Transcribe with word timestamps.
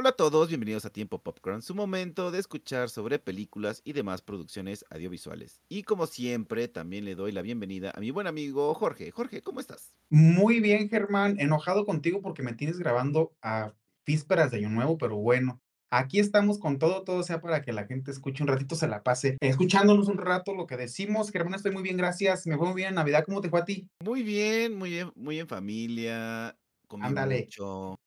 Hola 0.00 0.10
a 0.10 0.12
todos, 0.12 0.46
bienvenidos 0.46 0.84
a 0.84 0.90
Tiempo 0.90 1.18
Popcorn, 1.20 1.60
su 1.60 1.74
momento 1.74 2.30
de 2.30 2.38
escuchar 2.38 2.88
sobre 2.88 3.18
películas 3.18 3.82
y 3.84 3.94
demás 3.94 4.22
producciones 4.22 4.84
audiovisuales. 4.90 5.60
Y 5.68 5.82
como 5.82 6.06
siempre, 6.06 6.68
también 6.68 7.04
le 7.04 7.16
doy 7.16 7.32
la 7.32 7.42
bienvenida 7.42 7.90
a 7.92 7.98
mi 7.98 8.12
buen 8.12 8.28
amigo 8.28 8.72
Jorge. 8.74 9.10
Jorge, 9.10 9.42
¿cómo 9.42 9.58
estás? 9.58 9.92
Muy 10.08 10.60
bien, 10.60 10.88
Germán. 10.88 11.40
Enojado 11.40 11.84
contigo 11.84 12.22
porque 12.22 12.44
me 12.44 12.52
tienes 12.52 12.78
grabando 12.78 13.32
a 13.42 13.74
vísperas 14.06 14.52
de 14.52 14.58
Año 14.58 14.70
Nuevo, 14.70 14.98
pero 14.98 15.16
bueno, 15.16 15.60
aquí 15.90 16.20
estamos 16.20 16.60
con 16.60 16.78
todo, 16.78 17.02
todo 17.02 17.24
sea 17.24 17.40
para 17.40 17.62
que 17.62 17.72
la 17.72 17.84
gente 17.84 18.12
escuche 18.12 18.44
un 18.44 18.48
ratito, 18.50 18.76
se 18.76 18.86
la 18.86 19.02
pase 19.02 19.36
escuchándonos 19.40 20.06
un 20.06 20.18
rato 20.18 20.54
lo 20.54 20.68
que 20.68 20.76
decimos. 20.76 21.32
Germán, 21.32 21.54
estoy 21.54 21.72
muy 21.72 21.82
bien, 21.82 21.96
gracias. 21.96 22.46
Me 22.46 22.56
fue 22.56 22.68
muy 22.68 22.76
bien 22.76 22.90
en 22.90 22.94
Navidad. 22.94 23.24
¿Cómo 23.26 23.40
te 23.40 23.50
fue 23.50 23.58
a 23.58 23.64
ti? 23.64 23.88
Muy 24.04 24.22
bien, 24.22 24.78
muy 24.78 24.90
bien, 24.90 25.10
muy 25.16 25.40
en 25.40 25.48
familia. 25.48 26.56
Ándale. 27.00 27.46
mucho, 27.46 27.98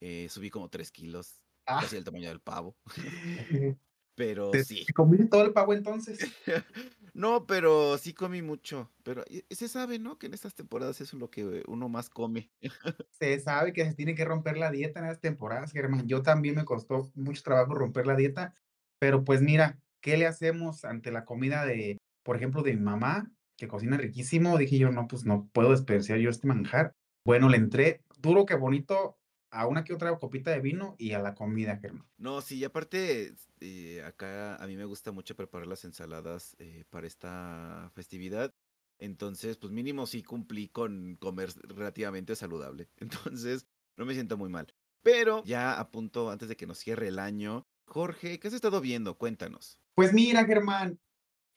eh, 0.00 0.28
subí 0.28 0.50
como 0.50 0.68
3 0.68 0.90
kilos, 0.90 1.42
Ah, 1.68 1.80
casi 1.82 1.96
el 1.96 2.04
tamaño 2.04 2.28
del 2.28 2.40
pavo. 2.40 2.76
Pero 4.14 4.50
¿te, 4.50 4.64
sí. 4.64 4.84
te 4.86 4.92
comiste 4.92 5.26
todo 5.26 5.44
el 5.44 5.52
pavo 5.52 5.74
entonces? 5.74 6.18
No, 7.14 7.46
pero 7.46 7.98
sí 7.98 8.14
comí 8.14 8.42
mucho. 8.42 8.92
Pero 9.02 9.24
se 9.50 9.66
sabe, 9.66 9.98
¿no? 9.98 10.18
Que 10.18 10.26
en 10.26 10.34
estas 10.34 10.54
temporadas 10.54 11.00
eso 11.00 11.16
es 11.16 11.20
lo 11.20 11.30
que 11.30 11.64
uno 11.66 11.88
más 11.88 12.10
come. 12.10 12.52
Se 13.18 13.40
sabe 13.40 13.72
que 13.72 13.84
se 13.84 13.94
tiene 13.94 14.14
que 14.14 14.24
romper 14.24 14.56
la 14.56 14.70
dieta 14.70 15.00
en 15.00 15.06
estas 15.06 15.20
temporadas, 15.20 15.72
Germán. 15.72 16.06
Yo 16.06 16.22
también 16.22 16.54
me 16.54 16.64
costó 16.64 17.10
mucho 17.16 17.42
trabajo 17.42 17.74
romper 17.74 18.06
la 18.06 18.14
dieta, 18.14 18.54
pero 19.00 19.24
pues 19.24 19.42
mira, 19.42 19.80
¿qué 20.00 20.16
le 20.16 20.26
hacemos 20.26 20.84
ante 20.84 21.10
la 21.10 21.24
comida 21.24 21.66
de, 21.66 21.98
por 22.22 22.36
ejemplo, 22.36 22.62
de 22.62 22.74
mi 22.74 22.82
mamá, 22.82 23.32
que 23.56 23.66
cocina 23.66 23.96
riquísimo? 23.96 24.56
Dije 24.56 24.78
yo, 24.78 24.92
no, 24.92 25.08
pues 25.08 25.24
no 25.24 25.48
puedo 25.52 25.72
desperdiciar 25.72 26.20
yo 26.20 26.30
este 26.30 26.46
manjar. 26.46 26.92
Bueno, 27.24 27.48
le 27.48 27.56
entré 27.56 28.04
duro 28.20 28.46
que 28.46 28.54
bonito 28.54 29.18
a 29.50 29.66
una 29.66 29.84
que 29.84 29.94
otra 29.94 30.16
copita 30.18 30.50
de 30.50 30.60
vino 30.60 30.94
y 30.98 31.12
a 31.12 31.20
la 31.20 31.34
comida, 31.34 31.78
Germán. 31.78 32.06
No, 32.16 32.40
sí, 32.40 32.58
y 32.58 32.64
aparte, 32.64 33.34
eh, 33.60 34.02
acá 34.04 34.56
a 34.56 34.66
mí 34.66 34.76
me 34.76 34.84
gusta 34.84 35.12
mucho 35.12 35.36
preparar 35.36 35.66
las 35.66 35.84
ensaladas 35.84 36.56
eh, 36.58 36.84
para 36.90 37.06
esta 37.06 37.90
festividad. 37.94 38.54
Entonces, 38.98 39.56
pues 39.56 39.72
mínimo 39.72 40.06
sí 40.06 40.22
cumplí 40.22 40.68
con 40.68 41.16
comer 41.16 41.50
relativamente 41.62 42.34
saludable. 42.36 42.88
Entonces, 42.96 43.66
no 43.96 44.04
me 44.04 44.14
siento 44.14 44.36
muy 44.36 44.48
mal. 44.48 44.74
Pero 45.02 45.44
ya 45.44 45.78
a 45.78 45.90
punto, 45.90 46.30
antes 46.30 46.48
de 46.48 46.56
que 46.56 46.66
nos 46.66 46.78
cierre 46.78 47.08
el 47.08 47.18
año, 47.18 47.66
Jorge, 47.86 48.38
¿qué 48.38 48.48
has 48.48 48.54
estado 48.54 48.80
viendo? 48.80 49.16
Cuéntanos. 49.16 49.78
Pues 49.94 50.12
mira, 50.12 50.44
Germán, 50.44 51.00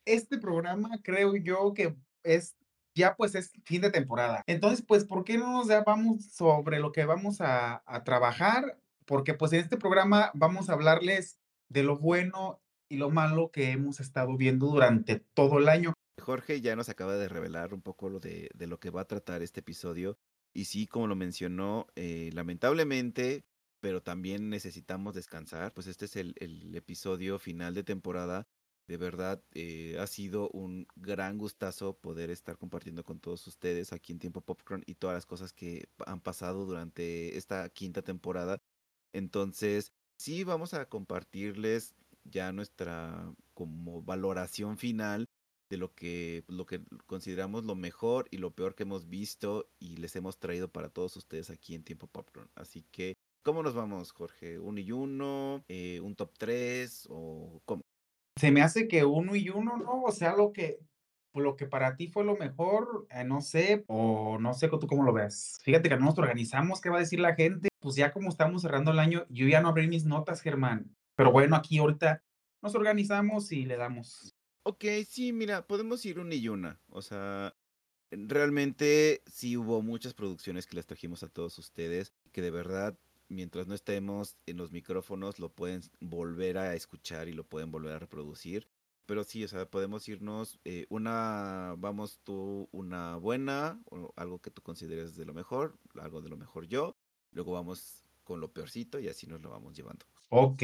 este 0.06 0.38
programa 0.38 0.90
creo 1.04 1.36
yo 1.36 1.74
que 1.74 1.96
es 2.24 2.56
ya 2.94 3.16
pues 3.16 3.36
es 3.36 3.52
fin 3.64 3.82
de 3.82 3.92
temporada. 3.92 4.44
Entonces, 4.48 4.84
pues, 4.86 5.06
¿por 5.06 5.24
qué 5.24 5.38
no 5.38 5.52
nos 5.52 5.68
vamos 5.86 6.26
sobre 6.26 6.80
lo 6.80 6.92
que 6.92 7.06
vamos 7.06 7.38
a, 7.40 7.84
trabajar? 8.06 8.78
Porque 9.06 9.34
pues 9.34 9.54
en 9.54 9.60
este 9.60 9.78
programa 9.78 10.32
vamos 10.34 10.70
a 10.70 10.74
hablarles 10.74 11.40
de 11.70 11.84
lo 11.84 11.98
bueno 11.98 12.62
y 12.90 12.98
lo 12.98 13.10
malo 13.10 13.52
que 13.52 13.72
hemos 13.72 14.00
estado 14.00 14.36
viendo 14.38 14.68
durante 14.68 15.20
todo 15.34 15.60
el 15.60 15.70
año. 15.70 15.94
Jorge 16.22 16.62
ya 16.62 16.76
nos 16.76 16.90
acaba 16.90 17.16
de 17.16 17.30
revelar 17.30 17.74
un 17.74 17.82
poco 17.82 18.10
lo 18.10 18.20
de, 18.20 18.50
lo 18.58 18.80
que 18.80 18.90
va 18.90 19.02
a 19.02 19.08
tratar 19.08 19.42
este 19.42 19.62
episodio. 19.62 20.18
Y 20.54 20.66
sí, 20.66 20.86
como 20.86 21.08
lo 21.08 21.16
mencionó, 21.16 21.88
eh, 21.96 22.30
lamentablemente, 22.34 23.46
pero 23.80 24.04
también 24.04 24.50
necesitamos 24.50 25.16
descansar. 25.16 25.74
Pues 25.74 25.88
este 25.88 26.06
es 26.06 26.16
el 26.18 26.76
episodio 26.76 27.40
final 27.40 27.74
de 27.74 27.84
temporada. 27.84 28.48
De 28.92 28.98
verdad, 28.98 29.42
eh, 29.54 29.96
ha 30.02 30.06
sido 30.06 30.50
un 30.50 30.86
gran 30.98 31.38
gustazo 31.38 31.98
poder 31.98 32.30
estar 32.30 32.58
compartiendo 32.58 33.06
con 33.06 33.22
todos 33.22 33.48
ustedes 33.48 33.94
aquí 33.94 34.12
en 34.12 34.20
Tiempo 34.20 34.42
Popcorn 34.42 34.84
y 34.86 34.96
todas 34.96 35.14
las 35.14 35.26
cosas 35.26 35.54
que 35.54 35.88
han 36.06 36.20
pasado 36.20 36.66
durante 36.66 37.38
esta 37.38 37.70
quinta 37.70 38.02
temporada. 38.02 38.58
Entonces, 39.14 39.94
sí, 40.18 40.44
vamos 40.44 40.74
a 40.74 40.90
compartirles 40.90 41.96
ya 42.26 42.52
nuestra 42.52 43.34
como 43.54 44.02
valoración 44.02 44.78
final 44.78 45.26
de 45.70 45.78
lo 45.78 45.96
que, 45.96 46.44
lo 46.50 46.66
que 46.66 46.82
consideramos 47.06 47.64
lo 47.64 47.76
mejor 47.76 48.28
y 48.30 48.40
lo 48.40 48.52
peor 48.52 48.76
que 48.76 48.84
hemos 48.84 49.08
visto 49.08 49.70
y 49.80 49.96
les 49.96 50.18
hemos 50.18 50.38
traído 50.38 50.70
para 50.70 50.90
todos 50.90 51.16
ustedes 51.16 51.50
aquí 51.50 51.76
en 51.76 51.86
Tiempo 51.86 52.08
Popcorn. 52.08 52.50
Así 52.56 52.84
que, 52.92 53.16
¿cómo 53.42 53.64
nos 53.64 53.74
vamos, 53.74 54.12
Jorge? 54.12 54.60
¿Uno 54.60 54.82
y 54.82 54.92
uno? 54.92 55.64
Eh, 55.70 56.02
¿Un 56.02 56.14
top 56.18 56.34
3? 56.38 57.08
¿O 57.10 57.62
cómo? 57.64 57.84
Se 58.42 58.50
me 58.50 58.64
hace 58.64 58.88
que 58.88 59.06
uno 59.06 59.36
y 59.36 59.50
uno, 59.50 59.78
¿no? 59.78 60.02
O 60.02 60.12
sea, 60.12 60.36
lo 60.36 60.52
que, 60.52 60.80
lo 61.36 61.56
que 61.56 61.68
para 61.68 61.96
ti 61.96 62.08
fue 62.08 62.24
lo 62.24 62.36
mejor, 62.38 63.06
eh, 63.12 63.24
no 63.24 63.40
sé, 63.40 63.84
o 63.86 64.40
no 64.40 64.56
sé 64.56 64.68
tú 64.68 64.88
cómo 64.88 65.04
lo 65.04 65.14
ves. 65.14 65.60
Fíjate 65.62 65.90
que 65.90 65.96
no 65.96 66.06
nos 66.06 66.18
organizamos, 66.18 66.82
¿qué 66.82 66.90
va 66.90 66.96
a 66.96 67.02
decir 67.02 67.20
la 67.20 67.36
gente? 67.36 67.70
Pues 67.80 67.96
ya 67.98 68.12
como 68.12 68.30
estamos 68.30 68.64
cerrando 68.64 68.90
el 68.90 68.98
año, 68.98 69.28
yo 69.30 69.48
ya 69.48 69.62
no 69.62 69.70
abrí 69.70 69.88
mis 69.88 70.06
notas, 70.06 70.42
Germán. 70.42 70.90
Pero 71.14 71.32
bueno, 71.32 71.56
aquí 71.56 71.78
ahorita 71.78 72.24
nos 72.64 72.74
organizamos 72.74 73.52
y 73.52 73.68
le 73.68 73.78
damos. 73.78 74.34
Ok, 74.64 74.86
sí, 75.08 75.34
mira, 75.34 75.68
podemos 75.68 76.04
ir 76.04 76.18
una 76.18 76.34
y 76.34 76.48
una. 76.48 76.82
O 76.90 77.04
sea, 77.04 77.54
realmente 78.10 79.22
sí 79.28 79.56
hubo 79.56 79.84
muchas 79.84 80.16
producciones 80.16 80.66
que 80.66 80.78
les 80.78 80.88
trajimos 80.88 81.22
a 81.22 81.30
todos 81.30 81.60
ustedes, 81.60 82.12
que 82.32 82.42
de 82.42 82.50
verdad, 82.50 82.98
mientras 83.32 83.68
no 83.68 83.74
estemos 83.74 84.38
en 84.46 84.58
los 84.58 84.72
micrófonos, 84.72 85.40
lo 85.40 85.54
pueden 85.54 85.82
volver 86.00 86.58
a 86.58 86.76
escuchar 86.76 87.28
y 87.28 87.34
lo 87.34 87.44
pueden 87.44 87.72
volver 87.72 87.94
a 87.94 88.00
reproducir. 88.00 88.68
Pero 89.06 89.24
sí, 89.24 89.44
o 89.44 89.48
sea, 89.48 89.70
podemos 89.70 90.08
irnos 90.08 90.60
eh, 90.64 90.86
una, 90.90 91.76
vamos 91.78 92.20
tú, 92.24 92.70
una 92.72 93.16
buena, 93.18 93.82
o 93.90 94.14
algo 94.16 94.40
que 94.40 94.52
tú 94.52 94.62
consideres 94.62 95.16
de 95.16 95.26
lo 95.26 95.34
mejor, 95.34 95.78
algo 96.00 96.22
de 96.22 96.30
lo 96.30 96.38
mejor 96.38 96.68
yo. 96.68 96.98
Luego 97.32 97.54
vamos 97.54 98.04
con 98.24 98.40
lo 98.40 98.54
peorcito 98.54 99.00
y 99.00 99.08
así 99.08 99.28
nos 99.28 99.42
lo 99.42 99.50
vamos 99.50 99.76
llevando. 99.76 100.06
Ok, 100.30 100.64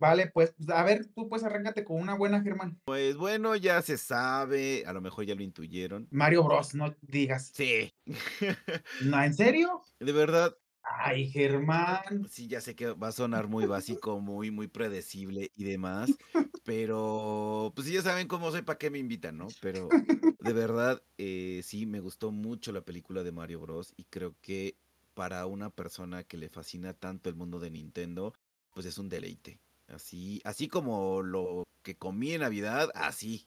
vale, 0.00 0.28
pues 0.28 0.54
a 0.68 0.82
ver, 0.82 1.06
tú 1.14 1.28
pues 1.28 1.44
arráncate 1.44 1.84
con 1.84 2.00
una 2.00 2.14
buena, 2.14 2.42
Germán. 2.42 2.80
Pues 2.86 3.16
bueno, 3.16 3.54
ya 3.54 3.80
se 3.82 3.98
sabe, 3.98 4.84
a 4.84 4.92
lo 4.92 5.00
mejor 5.00 5.24
ya 5.24 5.36
lo 5.36 5.42
intuyeron. 5.42 6.08
Mario 6.10 6.42
Bros, 6.42 6.74
no 6.74 6.92
digas. 7.02 7.52
Sí. 7.54 7.94
¿No, 9.04 9.22
en 9.22 9.34
serio? 9.34 9.82
De 10.00 10.10
verdad, 10.10 10.56
Ay, 10.86 11.28
Germán. 11.30 12.28
sí, 12.28 12.48
ya 12.48 12.60
sé 12.60 12.74
que 12.76 12.86
va 12.92 13.08
a 13.08 13.12
sonar 13.12 13.48
muy 13.48 13.66
básico, 13.66 14.20
muy, 14.20 14.50
muy 14.50 14.68
predecible 14.68 15.52
y 15.54 15.64
demás, 15.64 16.18
pero 16.62 17.72
pues 17.74 17.86
sí, 17.88 17.94
ya 17.94 18.02
saben 18.02 18.28
cómo 18.28 18.50
soy, 18.50 18.62
para 18.62 18.78
qué 18.78 18.90
me 18.90 18.98
invitan, 18.98 19.36
¿no? 19.38 19.56
Pero 19.60 19.96
de 20.40 20.52
verdad, 20.52 21.02
eh, 21.18 21.60
sí, 21.64 21.86
me 21.86 22.00
gustó 22.00 22.30
mucho 22.32 22.72
la 22.72 22.82
película 22.84 23.22
de 23.22 23.32
Mario 23.32 23.60
Bros. 23.60 23.92
y 23.96 24.04
creo 24.04 24.36
que 24.40 24.78
para 25.14 25.46
una 25.46 25.70
persona 25.70 26.24
que 26.24 26.36
le 26.36 26.50
fascina 26.50 26.92
tanto 26.94 27.30
el 27.30 27.36
mundo 27.36 27.58
de 27.60 27.70
Nintendo, 27.70 28.34
pues 28.72 28.86
es 28.86 28.98
un 28.98 29.08
deleite. 29.08 29.60
Así, 29.86 30.40
así 30.44 30.68
como 30.68 31.22
lo 31.22 31.62
que 31.82 31.96
comí 31.96 32.32
en 32.32 32.40
Navidad, 32.42 32.90
así, 32.94 33.46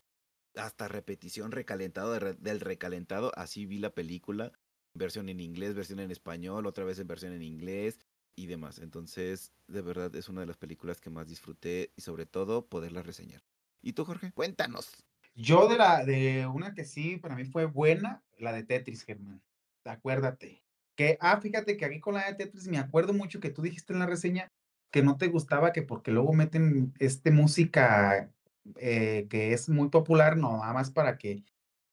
hasta 0.56 0.88
repetición 0.88 1.52
recalentado 1.52 2.14
de 2.14 2.20
re- 2.20 2.34
del 2.36 2.60
recalentado, 2.60 3.32
así 3.36 3.66
vi 3.66 3.78
la 3.80 3.92
película, 3.92 4.52
versión 4.94 5.30
en 5.30 5.40
inglés, 5.40 5.76
versión 5.76 6.00
en 6.00 6.12
español, 6.12 6.66
otra 6.66 6.84
vez 6.84 7.00
en 7.00 7.08
versión 7.08 7.34
en 7.34 7.44
inglés 7.44 8.00
y 8.36 8.48
demás. 8.48 8.80
Entonces, 8.80 9.54
de 9.68 9.82
verdad 9.82 10.16
es 10.16 10.30
una 10.30 10.42
de 10.42 10.48
las 10.48 10.58
películas 10.58 11.02
que 11.02 11.10
más 11.10 11.28
disfruté 11.28 11.92
y 11.96 12.02
sobre 12.02 12.26
todo 12.26 12.66
poderla 12.66 13.04
reseñar. 13.04 13.42
¿Y 13.82 13.94
tú, 13.94 14.06
Jorge? 14.06 14.32
Cuéntanos. 14.32 15.06
Yo 15.36 15.68
de 15.68 15.78
la 15.78 16.04
de 16.04 16.48
una 16.48 16.74
que 16.74 16.84
sí 16.84 17.18
para 17.18 17.36
mí 17.36 17.46
fue 17.46 17.66
buena, 17.66 18.24
la 18.38 18.52
de 18.52 18.64
Tetris, 18.64 19.04
Germán. 19.04 19.42
Acuérdate. 19.86 20.64
Que, 20.96 21.18
ah, 21.22 21.40
fíjate 21.40 21.78
que 21.78 21.86
aquí 21.86 22.00
con 22.00 22.16
la 22.16 22.26
de 22.26 22.36
Tetris 22.36 22.68
me 22.68 22.78
acuerdo 22.78 23.14
mucho 23.14 23.40
que 23.40 23.50
tú 23.50 23.62
dijiste 23.62 23.94
en 23.94 24.00
la 24.00 24.06
reseña 24.06 24.52
que 24.92 25.02
no 25.02 25.18
te 25.18 25.28
gustaba 25.28 25.72
que 25.72 25.82
porque 25.82 26.12
luego 26.12 26.34
meten 26.34 26.94
este 27.00 27.32
música 27.32 28.30
eh, 28.78 29.28
que 29.30 29.54
es 29.54 29.70
muy 29.70 29.90
popular, 29.90 30.36
no, 30.36 30.58
nada 30.58 30.74
más 30.74 30.92
para 30.92 31.18
que 31.18 31.44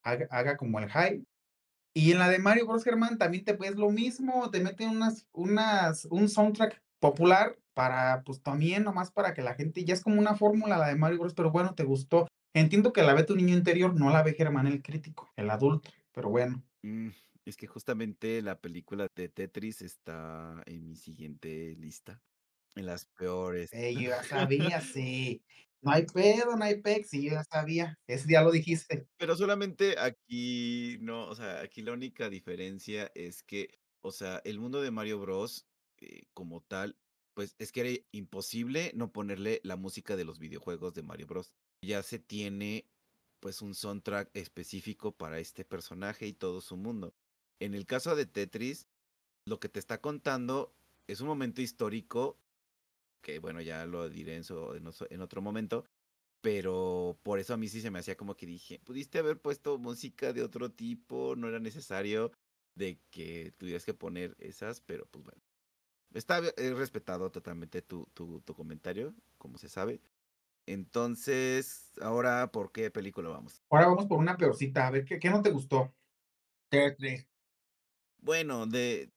haga, 0.03 0.27
haga 0.31 0.57
como 0.57 0.79
el 0.81 0.91
hype. 0.91 1.25
Y 1.97 2.13
en 2.13 2.19
la 2.19 2.29
de 2.29 2.39
Mario 2.39 2.67
Bros. 2.67 2.85
Germán 2.85 3.17
también 3.17 3.43
te 3.43 3.55
ves 3.55 3.77
lo 3.77 3.89
mismo, 3.89 4.51
te 4.51 4.61
meten 4.61 4.91
unas, 4.91 5.27
unas, 5.33 6.05
un 6.11 6.29
soundtrack 6.29 6.83
popular 6.99 7.59
para, 7.73 8.23
pues 8.23 8.43
también 8.43 8.85
nomás 8.85 9.11
para 9.11 9.33
que 9.33 9.41
la 9.41 9.55
gente, 9.55 9.83
ya 9.83 9.95
es 9.95 10.03
como 10.03 10.21
una 10.21 10.35
fórmula 10.35 10.77
la 10.77 10.89
de 10.89 10.97
Mario 10.97 11.21
Bros. 11.21 11.33
Pero 11.33 11.51
bueno, 11.51 11.75
te 11.75 11.85
gustó. 11.85 12.29
Entiendo 12.53 12.93
que 12.93 13.03
la 13.03 13.15
ve 13.15 13.23
tu 13.23 13.35
niño 13.35 13.55
interior, 13.55 13.99
no 13.99 14.11
la 14.11 14.23
ve 14.23 14.35
Germán 14.35 14.67
el 14.67 14.83
crítico, 14.83 15.33
el 15.37 15.49
adulto, 15.49 15.89
pero 16.13 16.29
bueno. 16.29 16.63
Mm, 16.83 17.09
es 17.47 17.57
que 17.57 17.67
justamente 17.67 18.43
la 18.43 18.61
película 18.61 19.07
de 19.17 19.31
Tetris 19.31 19.81
está 19.81 20.63
en 20.67 20.87
mi 20.87 20.97
siguiente 20.97 21.77
lista. 21.79 22.21
En 22.75 22.85
las 22.85 23.07
peores. 23.07 23.73
Eh, 23.73 23.95
yo 23.95 24.11
ya 24.11 24.23
sabía, 24.23 24.83
sí. 24.83 25.43
No 25.83 25.93
hay 25.93 26.05
pedo, 26.07 26.55
no 26.57 26.65
hay 26.65 26.83
pex, 26.83 27.09
sí, 27.11 27.31
ya 27.31 27.43
sabía. 27.45 27.99
Ese 28.07 28.27
día 28.29 28.43
lo 28.43 28.51
dijiste. 28.51 29.09
Pero 29.19 29.35
solamente 29.37 29.99
aquí, 29.99 30.99
no, 31.01 31.29
o 31.29 31.35
sea, 31.35 31.61
aquí 31.61 31.81
la 31.83 31.93
única 31.93 32.29
diferencia 32.29 33.11
es 33.15 33.43
que, 33.43 33.71
o 34.03 34.13
sea, 34.13 34.43
el 34.45 34.59
mundo 34.61 34.83
de 34.83 34.91
Mario 34.91 35.19
Bros. 35.21 35.67
eh, 36.01 36.25
como 36.35 36.61
tal, 36.63 36.99
pues 37.35 37.57
es 37.59 37.73
que 37.73 37.81
era 37.81 38.05
imposible 38.13 38.93
no 38.95 39.13
ponerle 39.13 39.61
la 39.65 39.77
música 39.77 40.17
de 40.17 40.25
los 40.27 40.39
videojuegos 40.39 40.93
de 40.95 41.03
Mario 41.03 41.27
Bros. 41.27 41.53
Ya 41.83 42.03
se 42.03 42.19
tiene, 42.19 42.91
pues, 43.41 43.63
un 43.63 43.75
soundtrack 43.75 44.31
específico 44.35 45.17
para 45.17 45.39
este 45.39 45.65
personaje 45.65 46.27
y 46.27 46.35
todo 46.35 46.61
su 46.61 46.77
mundo. 46.77 47.15
En 47.61 47.75
el 47.75 47.87
caso 47.87 48.15
de 48.17 48.27
Tetris, 48.27 48.89
lo 49.47 49.61
que 49.61 49.69
te 49.69 49.79
está 49.81 50.01
contando 50.01 50.77
es 51.09 51.21
un 51.21 51.29
momento 51.29 51.63
histórico 51.63 52.41
que 53.27 53.41
bueno, 53.41 53.61
ya 53.61 53.87
lo 53.87 54.09
diré 54.09 54.37
en, 54.37 54.45
su, 54.45 54.73
en, 55.11 55.21
otro 55.21 55.43
momento, 55.43 55.85
pero 56.41 57.19
por 57.25 57.41
eso 57.41 57.55
a 57.55 57.57
mí 57.57 57.67
sí 57.67 57.81
se 57.81 57.91
me 57.91 57.99
hacía 57.99 58.17
como 58.17 58.37
que 58.37 58.47
dije, 58.47 58.79
pudiste 58.85 59.19
haber 59.19 59.41
puesto 59.41 59.79
música 59.79 60.33
de 60.33 60.45
otro 60.45 60.71
tipo, 60.71 61.35
no 61.37 61.49
era 61.49 61.59
necesario 61.59 62.31
de 62.77 63.01
que 63.11 63.53
tuvieras 63.59 63.85
que 63.85 63.95
poner 63.95 64.37
esas, 64.39 64.81
pero 64.81 65.07
pues 65.11 65.25
bueno. 65.25 65.43
Está 66.15 66.41
he 66.57 66.73
respetado 66.73 67.33
totalmente 67.33 67.83
tu, 67.83 68.07
tu, 68.15 68.41
tu 68.43 68.55
comentario, 68.55 69.13
como 69.39 69.59
se 69.59 69.69
sabe. 69.69 70.01
Entonces, 70.65 71.93
ahora, 72.01 72.53
¿por 72.53 72.71
qué 72.71 72.93
película 72.93 73.29
vamos? 73.29 73.61
Ahora 73.71 73.89
vamos 73.89 74.07
por 74.07 74.21
una 74.21 74.37
peorcita. 74.37 74.87
A 74.87 74.91
ver, 74.93 75.05
¿qué, 75.05 75.19
qué 75.19 75.31
no 75.31 75.43
te 75.43 75.51
gustó? 75.51 75.93
Bueno, 78.19 78.67
de, 78.67 79.11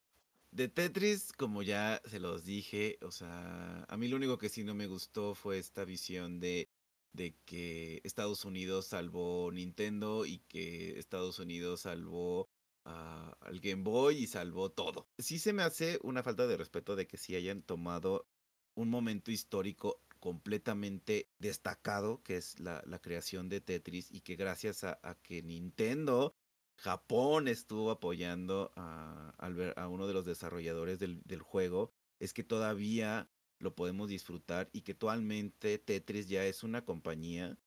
de 0.51 0.67
Tetris, 0.67 1.31
como 1.33 1.61
ya 1.61 2.01
se 2.05 2.19
los 2.19 2.43
dije, 2.43 2.97
o 3.01 3.11
sea, 3.11 3.85
a 3.87 3.97
mí 3.97 4.07
lo 4.07 4.17
único 4.17 4.37
que 4.37 4.49
sí 4.49 4.63
no 4.63 4.73
me 4.73 4.87
gustó 4.87 5.35
fue 5.35 5.59
esta 5.59 5.85
visión 5.85 6.39
de, 6.39 6.69
de 7.13 7.35
que 7.45 8.01
Estados 8.03 8.45
Unidos 8.45 8.87
salvó 8.87 9.51
Nintendo 9.51 10.25
y 10.25 10.39
que 10.47 10.97
Estados 10.99 11.39
Unidos 11.39 11.81
salvó 11.81 12.49
al 12.85 13.59
Game 13.59 13.83
Boy 13.83 14.17
y 14.23 14.27
salvó 14.27 14.71
todo. 14.71 15.07
Sí 15.19 15.37
se 15.37 15.53
me 15.53 15.61
hace 15.61 15.99
una 16.01 16.23
falta 16.23 16.47
de 16.47 16.57
respeto 16.57 16.95
de 16.95 17.05
que 17.05 17.17
sí 17.17 17.35
hayan 17.35 17.61
tomado 17.61 18.25
un 18.73 18.89
momento 18.89 19.31
histórico 19.31 20.01
completamente 20.19 21.29
destacado, 21.37 22.23
que 22.23 22.37
es 22.37 22.59
la, 22.59 22.81
creación 23.01 23.47
de 23.47 23.61
Tetris, 23.61 24.11
y 24.11 24.21
que 24.21 24.35
gracias 24.35 24.83
a 24.83 25.17
que 25.21 25.43
Nintendo 25.43 26.33
Japón 26.79 27.49
estuvo 27.49 27.91
apoyando 27.91 28.71
a, 28.75 29.08
a 29.39 29.87
uno 29.87 30.07
de 30.07 30.13
los 30.13 30.25
desarrolladores 30.25 30.99
del, 30.99 31.41
juego, 31.41 31.91
es 32.19 32.33
que 32.33 32.43
todavía 32.43 33.29
lo 33.59 33.75
podemos 33.75 34.09
disfrutar 34.09 34.69
y 34.73 34.81
que 34.81 34.93
actualmente 34.93 35.79
Tetris 35.79 36.27
ya 36.27 36.45
es 36.45 36.63
una 36.63 36.83
compañía. 36.85 37.57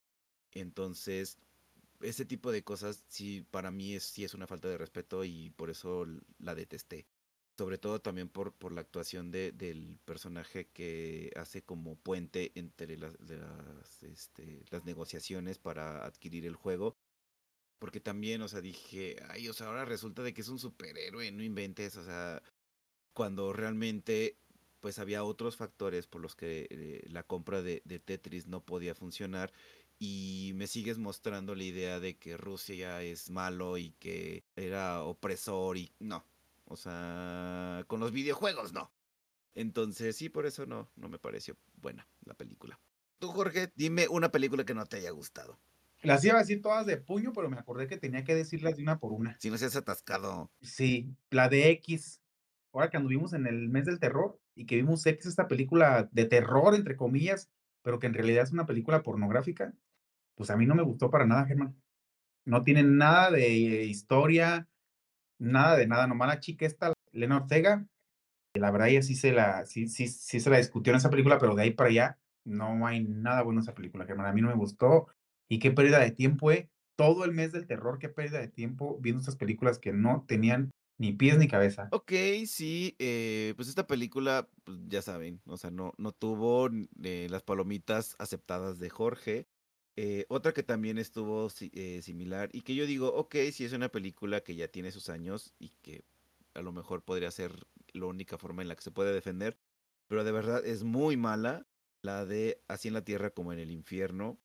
Entonces, 0.53 1.39
ese 2.01 2.25
tipo 2.25 2.53
de 2.53 2.63
cosas 2.65 3.05
sí 3.09 3.47
para 3.51 3.71
mí 3.71 3.95
es, 3.95 4.05
sí 4.05 4.25
es 4.25 4.35
una 4.35 4.47
falta 4.47 4.69
de 4.69 4.79
respeto 4.79 5.25
y 5.25 5.51
por 5.51 5.71
eso 5.71 6.07
la 6.39 6.55
detesté. 6.55 7.07
Sobre 7.59 7.79
todo 7.79 8.01
también 8.01 8.29
por, 8.29 8.53
por 8.55 8.73
la 8.73 8.81
actuación 8.81 9.31
de, 9.31 9.53
del 9.53 9.99
personaje 10.05 10.69
que 10.69 11.31
hace 11.37 11.63
como 11.63 11.97
puente 11.97 12.53
entre 12.55 12.97
las, 12.97 13.19
las, 13.21 14.03
este, 14.03 14.65
las 14.71 14.85
negociaciones 14.85 15.59
para 15.59 16.05
adquirir 16.05 16.47
el 16.47 16.57
juego 16.57 16.97
porque 17.83 17.99
también, 17.99 18.41
o 18.43 18.49
sea, 18.49 18.61
dije, 18.61 19.17
ay, 19.29 19.49
o 19.49 19.53
sea, 19.53 19.67
ahora 19.67 19.85
resulta 19.85 20.23
de 20.23 20.33
que 20.33 20.43
es 20.43 20.49
un 20.49 20.61
superhéroe, 20.61 21.33
no 21.33 21.43
inventes, 21.43 21.97
o 21.97 22.05
sea, 22.05 22.41
cuando 23.13 23.53
realmente 23.53 24.39
pues 24.79 25.01
había 25.01 25.25
otros 25.25 25.57
factores 25.57 26.07
por 26.07 26.21
los 26.21 26.37
que 26.37 26.69
eh, 26.71 27.05
la 27.09 27.25
compra 27.25 27.61
de, 27.61 27.83
de, 27.85 27.99
Tetris 27.99 28.47
no 28.47 28.65
podía 28.65 28.95
funcionar 28.95 29.53
y 29.99 30.53
me 30.55 30.69
sigues 30.69 30.99
mostrando 30.99 31.57
la 31.57 31.65
idea 31.65 31.99
de 31.99 32.17
que 32.17 32.37
Rusia 32.37 33.03
es 33.03 33.31
malo 33.31 33.77
y 33.79 33.91
que 33.99 34.45
era 34.55 35.03
opresor 35.03 35.77
y 35.77 35.93
no, 35.99 36.25
o 36.67 36.77
sea, 36.77 37.85
con 37.89 37.99
los 37.99 38.13
videojuegos 38.13 38.73
no. 38.73 38.93
Entonces 39.57 40.15
sí, 40.15 40.29
por 40.29 40.47
eso 40.47 40.67
no, 40.67 40.89
no 40.95 41.09
me 41.09 41.19
pareció 41.19 41.57
buena 41.75 42.07
la 42.25 42.35
película. 42.35 42.79
Tú, 43.19 43.33
Jorge, 43.33 43.73
dime 43.75 44.07
una 44.07 44.31
película 44.31 44.65
que 44.65 44.75
no 44.75 44.87
te 44.87 44.99
haya 44.99 45.11
gustado. 45.11 45.59
Las 46.03 46.25
iba 46.25 46.35
a 46.35 46.41
decir 46.41 46.61
todas 46.61 46.85
de 46.87 46.97
puño, 46.97 47.33
pero 47.33 47.49
me 47.49 47.59
acordé 47.59 47.87
que 47.87 47.97
tenía 47.97 48.25
que 48.25 48.35
decirlas 48.35 48.77
de 48.77 48.83
una 48.83 48.99
por 48.99 49.13
una. 49.13 49.37
Si 49.41 49.51
no 49.51 49.59
seas 49.59 49.77
atascado. 49.77 50.51
Sí, 50.61 51.15
la 51.31 51.49
de 51.49 51.71
X. 51.71 52.21
Ahora 52.73 52.91
que 52.91 52.97
anduvimos 52.97 53.33
en 53.35 53.47
el 53.47 53.69
mes 53.69 53.85
del 53.87 54.01
terror 54.01 54.41
y 54.55 54.67
que 54.67 54.77
vimos 54.77 55.05
X, 55.07 55.27
esta 55.27 55.47
película 55.47 56.09
de 56.11 56.25
terror, 56.25 56.75
entre 56.75 56.97
comillas, 56.97 57.51
pero 57.83 57.99
que 57.99 58.07
en 58.07 58.15
realidad 58.15 58.45
es 58.45 58.53
una 58.53 58.67
película 58.67 59.03
pornográfica, 59.03 59.75
pues 60.35 60.51
a 60.51 60.57
mí 60.57 60.67
no 60.67 60.75
me 60.75 60.83
gustó 60.83 61.11
para 61.11 61.27
nada, 61.27 61.47
Germán. 61.47 61.77
No 62.45 62.65
tiene 62.65 62.83
nada 62.83 63.31
de 63.31 63.85
historia, 63.85 64.69
nada 65.39 65.77
de 65.77 65.87
nada. 65.87 66.07
Nomás 66.07 66.29
la 66.29 66.41
chica 66.41 66.67
esta, 66.67 66.93
Lena 67.13 67.37
Ortega, 67.37 67.87
la 68.55 68.71
verdad 68.71 68.89
ella 68.89 69.03
sí 69.03 69.15
se 69.15 69.33
la, 69.33 69.65
sí, 69.67 69.89
sí, 69.89 70.09
sí 70.09 70.41
se 70.41 70.51
la 70.51 70.59
discutió 70.59 70.93
en 70.93 70.99
esa 70.99 71.11
película, 71.11 71.39
pero 71.39 71.55
de 71.55 71.63
ahí 71.63 71.71
para 71.71 71.91
allá 71.91 72.19
no 72.45 72.87
hay 72.87 73.05
nada 73.05 73.43
bueno 73.43 73.61
en 73.61 73.65
esa 73.65 73.75
película, 73.75 74.05
Germán. 74.05 74.27
A 74.27 74.33
mí 74.33 74.41
no 74.41 74.49
me 74.49 74.55
gustó. 74.55 75.09
Y 75.53 75.59
qué 75.59 75.71
pérdida 75.71 75.99
de 75.99 76.13
tiempo, 76.13 76.51
eh. 76.51 76.71
Todo 76.97 77.27
el 77.27 77.33
mes 77.33 77.53
del 77.53 77.67
terror, 77.67 77.99
qué 77.99 78.09
pérdida 78.09 78.41
de 78.41 78.49
tiempo 78.49 78.99
viendo 79.03 79.21
estas 79.21 79.37
películas 79.37 79.79
que 79.79 79.93
no 79.93 80.25
tenían 80.27 80.71
ni 80.99 81.13
pies 81.13 81.37
ni 81.37 81.47
cabeza. 81.47 81.91
Ok, 81.93 82.11
sí, 82.47 82.97
eh, 82.99 83.53
pues 83.55 83.69
esta 83.69 83.87
película, 83.87 84.49
pues 84.65 84.79
ya 84.89 85.03
saben, 85.03 85.43
o 85.45 85.59
sea, 85.59 85.71
no, 85.71 85.93
no 85.99 86.13
tuvo 86.13 86.71
eh, 87.03 87.27
las 87.29 87.43
palomitas 87.43 88.17
aceptadas 88.19 88.79
de 88.79 88.89
Jorge. 88.89 89.47
Eh, 89.97 90.25
otra 90.31 90.53
que 90.53 90.63
también 90.63 90.97
estuvo 90.97 91.51
similar 91.51 92.49
y 92.55 92.63
que 92.63 92.75
yo 92.75 92.87
digo, 92.87 93.13
ok, 93.13 93.37
sí 93.53 93.67
es 93.67 93.75
una 93.75 93.91
película 93.91 94.41
que 94.41 94.55
ya 94.55 94.69
tiene 94.69 94.91
sus 94.91 95.11
años 95.11 95.53
y 95.59 95.75
que 95.83 96.03
a 96.55 96.63
lo 96.63 96.73
mejor 96.73 97.05
podría 97.05 97.31
ser 97.31 97.67
la 97.93 98.07
única 98.07 98.39
forma 98.39 98.63
en 98.63 98.69
la 98.69 98.75
que 98.75 98.85
se 98.85 98.91
puede 98.91 99.13
defender, 99.13 99.59
pero 100.09 100.25
de 100.25 100.33
verdad 100.33 100.65
es 100.65 100.83
muy 100.83 101.19
mala 101.19 101.67
la 102.01 102.25
de 102.25 102.63
Así 102.69 102.89
en 102.89 102.95
la 102.95 103.05
Tierra 103.05 103.29
como 103.29 103.53
en 103.53 103.59
el 103.59 103.71
Infierno 103.71 104.41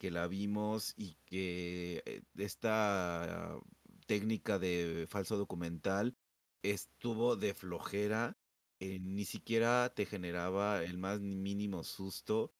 que 0.00 0.10
la 0.10 0.26
vimos 0.28 0.94
y 0.96 1.16
que 1.26 2.02
eh, 2.06 2.22
esta 2.38 3.60
técnica 4.06 4.58
de 4.58 5.06
falso 5.08 5.36
documental 5.36 6.16
estuvo 6.62 7.36
de 7.36 7.54
flojera, 7.54 8.38
eh, 8.80 8.98
ni 9.00 9.26
siquiera 9.26 9.92
te 9.94 10.06
generaba 10.06 10.82
el 10.84 10.96
más 10.98 11.20
mínimo 11.20 11.84
susto. 11.84 12.54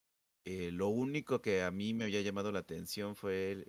Eh, 0.45 0.71
lo 0.71 0.87
único 0.89 1.41
que 1.41 1.63
a 1.63 1.71
mí 1.71 1.93
me 1.95 2.05
había 2.05 2.21
llamado 2.21 2.51
la 2.51 2.59
atención 2.59 3.15
fue 3.15 3.65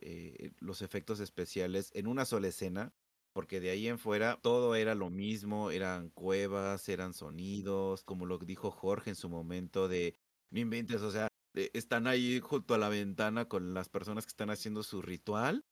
los 0.58 0.82
efectos 0.82 1.20
especiales 1.20 1.90
en 1.94 2.06
una 2.08 2.26
sola 2.26 2.48
escena, 2.48 2.94
porque 3.32 3.60
de 3.60 3.70
ahí 3.70 3.88
en 3.88 3.98
fuera 3.98 4.38
todo 4.42 4.74
era 4.74 4.94
lo 4.94 5.08
mismo, 5.08 5.70
eran 5.70 6.10
cuevas, 6.10 6.88
eran 6.90 7.14
sonidos, 7.14 8.04
como 8.04 8.26
lo 8.26 8.38
dijo 8.38 8.70
Jorge 8.70 9.10
en 9.10 9.16
su 9.16 9.30
momento 9.30 9.88
de, 9.88 10.14
no 10.50 10.60
inventes, 10.60 11.00
o 11.02 11.10
sea, 11.10 11.31
eh, 11.54 11.70
están 11.74 12.06
ahí 12.06 12.40
junto 12.40 12.74
a 12.74 12.78
la 12.78 12.88
ventana 12.88 13.46
con 13.46 13.74
las 13.74 13.88
personas 13.88 14.24
que 14.24 14.30
están 14.30 14.50
haciendo 14.50 14.82
su 14.82 15.02
ritual. 15.02 15.64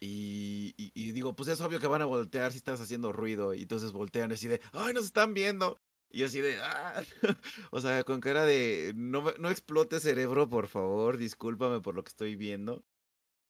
Y, 0.00 0.74
y, 0.76 1.12
digo, 1.12 1.34
pues 1.34 1.48
es 1.48 1.60
obvio 1.62 1.80
que 1.80 1.86
van 1.86 2.02
a 2.02 2.06
voltear 2.06 2.52
si 2.52 2.58
estás 2.58 2.80
haciendo 2.80 3.12
ruido. 3.12 3.54
Y 3.54 3.62
entonces 3.62 3.92
voltean 3.92 4.32
así 4.32 4.48
de, 4.48 4.60
¡ay, 4.72 4.92
nos 4.92 5.06
están 5.06 5.32
viendo! 5.32 5.80
Y 6.10 6.24
así 6.24 6.40
de, 6.40 6.58
¡ah! 6.60 7.02
o 7.70 7.80
sea, 7.80 8.04
con 8.04 8.20
cara 8.20 8.44
de, 8.44 8.92
no, 8.94 9.32
no 9.38 9.50
explote 9.50 10.00
cerebro, 10.00 10.48
por 10.48 10.68
favor, 10.68 11.16
discúlpame 11.16 11.80
por 11.80 11.94
lo 11.94 12.04
que 12.04 12.10
estoy 12.10 12.36
viendo. 12.36 12.84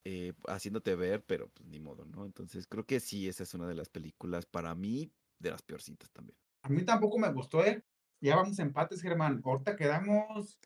Eh, 0.06 0.34
haciéndote 0.46 0.94
ver, 0.96 1.24
pero 1.24 1.48
pues 1.48 1.66
ni 1.66 1.80
modo, 1.80 2.04
¿no? 2.04 2.26
Entonces 2.26 2.66
creo 2.66 2.84
que 2.84 3.00
sí, 3.00 3.26
esa 3.26 3.42
es 3.42 3.54
una 3.54 3.66
de 3.66 3.74
las 3.74 3.88
películas 3.88 4.44
para 4.44 4.74
mí 4.74 5.10
de 5.38 5.50
las 5.50 5.62
peorcitas 5.62 6.10
también. 6.10 6.36
A 6.62 6.68
mí 6.68 6.84
tampoco 6.84 7.18
me 7.18 7.32
gustó, 7.32 7.64
¿eh? 7.64 7.82
Ya 8.20 8.36
vamos 8.36 8.58
a 8.58 8.62
empates, 8.62 9.00
Germán. 9.00 9.40
Ahorita 9.44 9.76
quedamos 9.76 10.58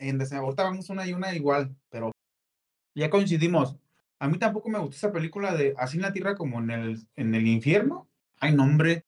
en 0.00 0.20
ahorita 0.20 0.64
vamos 0.64 0.90
una 0.90 1.06
y 1.06 1.12
una 1.12 1.34
igual, 1.34 1.76
pero 1.90 2.10
ya 2.94 3.10
coincidimos. 3.10 3.76
A 4.18 4.28
mí 4.28 4.38
tampoco 4.38 4.68
me 4.68 4.78
gustó 4.78 4.96
esa 4.96 5.12
película 5.12 5.54
de 5.54 5.74
Así 5.78 5.96
en 5.96 6.02
la 6.02 6.12
Tierra 6.12 6.34
como 6.34 6.58
en 6.58 6.70
el, 6.70 7.08
en 7.16 7.34
el 7.34 7.46
infierno. 7.46 8.08
Ay, 8.38 8.54
no, 8.54 8.64
hombre. 8.64 9.06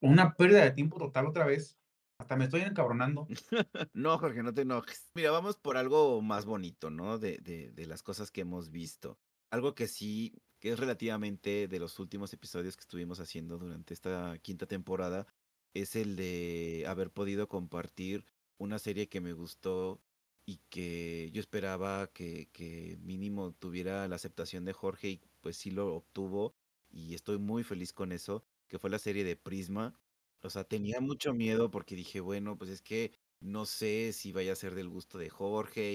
Una 0.00 0.34
pérdida 0.34 0.64
de 0.64 0.72
tiempo 0.72 0.98
total 0.98 1.26
otra 1.26 1.46
vez. 1.46 1.78
Hasta 2.18 2.36
me 2.36 2.44
estoy 2.44 2.62
encabronando. 2.62 3.26
no, 3.94 4.18
Jorge, 4.18 4.42
no 4.42 4.52
te 4.52 4.62
enojes. 4.62 5.10
Mira, 5.14 5.30
vamos 5.30 5.56
por 5.56 5.76
algo 5.76 6.20
más 6.20 6.44
bonito, 6.44 6.90
¿no? 6.90 7.18
De, 7.18 7.38
de, 7.38 7.70
de 7.70 7.86
las 7.86 8.02
cosas 8.02 8.30
que 8.30 8.42
hemos 8.42 8.70
visto. 8.70 9.18
Algo 9.50 9.74
que 9.74 9.86
sí, 9.86 10.34
que 10.60 10.72
es 10.72 10.78
relativamente 10.78 11.68
de 11.68 11.78
los 11.78 11.98
últimos 11.98 12.32
episodios 12.32 12.76
que 12.76 12.82
estuvimos 12.82 13.20
haciendo 13.20 13.56
durante 13.58 13.94
esta 13.94 14.36
quinta 14.42 14.66
temporada, 14.66 15.26
es 15.74 15.96
el 15.96 16.16
de 16.16 16.84
haber 16.86 17.10
podido 17.10 17.48
compartir 17.48 18.24
una 18.58 18.78
serie 18.78 19.08
que 19.08 19.20
me 19.20 19.32
gustó 19.32 20.00
y 20.46 20.60
que 20.68 21.30
yo 21.32 21.40
esperaba 21.40 22.08
que, 22.08 22.48
que 22.52 22.98
mínimo 23.00 23.52
tuviera 23.52 24.06
la 24.08 24.16
aceptación 24.16 24.64
de 24.64 24.72
Jorge 24.72 25.08
y 25.08 25.20
pues 25.40 25.56
sí 25.56 25.70
lo 25.70 25.94
obtuvo 25.94 26.54
y 26.90 27.14
estoy 27.14 27.38
muy 27.38 27.64
feliz 27.64 27.92
con 27.92 28.12
eso, 28.12 28.44
que 28.68 28.78
fue 28.78 28.90
la 28.90 28.98
serie 28.98 29.24
de 29.24 29.36
Prisma. 29.36 29.94
O 30.42 30.50
sea, 30.50 30.64
tenía 30.64 31.00
mucho 31.00 31.32
miedo 31.32 31.70
porque 31.70 31.96
dije, 31.96 32.20
bueno, 32.20 32.56
pues 32.56 32.70
es 32.70 32.82
que 32.82 33.12
no 33.40 33.64
sé 33.66 34.12
si 34.12 34.32
vaya 34.32 34.52
a 34.52 34.56
ser 34.56 34.74
del 34.74 34.88
gusto 34.88 35.18
de 35.18 35.30
Jorge. 35.30 35.94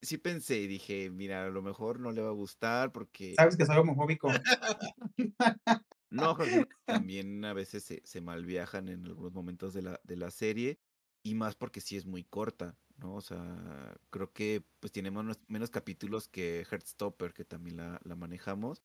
Sí 0.00 0.18
pensé 0.18 0.58
y 0.58 0.66
dije, 0.66 1.10
mira, 1.10 1.44
a 1.46 1.50
lo 1.50 1.62
mejor 1.62 2.00
no 2.00 2.10
le 2.10 2.22
va 2.22 2.30
a 2.30 2.32
gustar 2.32 2.90
porque... 2.92 3.34
Sabes 3.36 3.56
que 3.56 3.66
soy 3.66 3.76
homofóbico. 3.76 4.28
no, 6.10 6.34
Jorge, 6.34 6.66
también 6.84 7.44
a 7.44 7.52
veces 7.52 7.84
se, 7.84 8.02
se 8.04 8.20
malviajan 8.20 8.88
en 8.88 9.06
algunos 9.06 9.32
momentos 9.32 9.72
de 9.72 9.82
la, 9.82 10.00
de 10.02 10.16
la 10.16 10.30
serie 10.30 10.80
y 11.22 11.34
más 11.34 11.54
porque 11.54 11.80
sí 11.80 11.96
es 11.96 12.06
muy 12.06 12.24
corta. 12.24 12.76
¿No? 13.02 13.16
O 13.16 13.20
sea, 13.20 13.96
creo 14.10 14.32
que 14.32 14.64
pues 14.80 14.92
tiene 14.92 15.10
menos, 15.10 15.70
capítulos 15.70 16.28
que 16.28 16.64
Heartstopper, 16.70 17.32
que 17.34 17.44
también 17.44 17.76
la, 17.76 18.00
la 18.04 18.16
manejamos, 18.16 18.82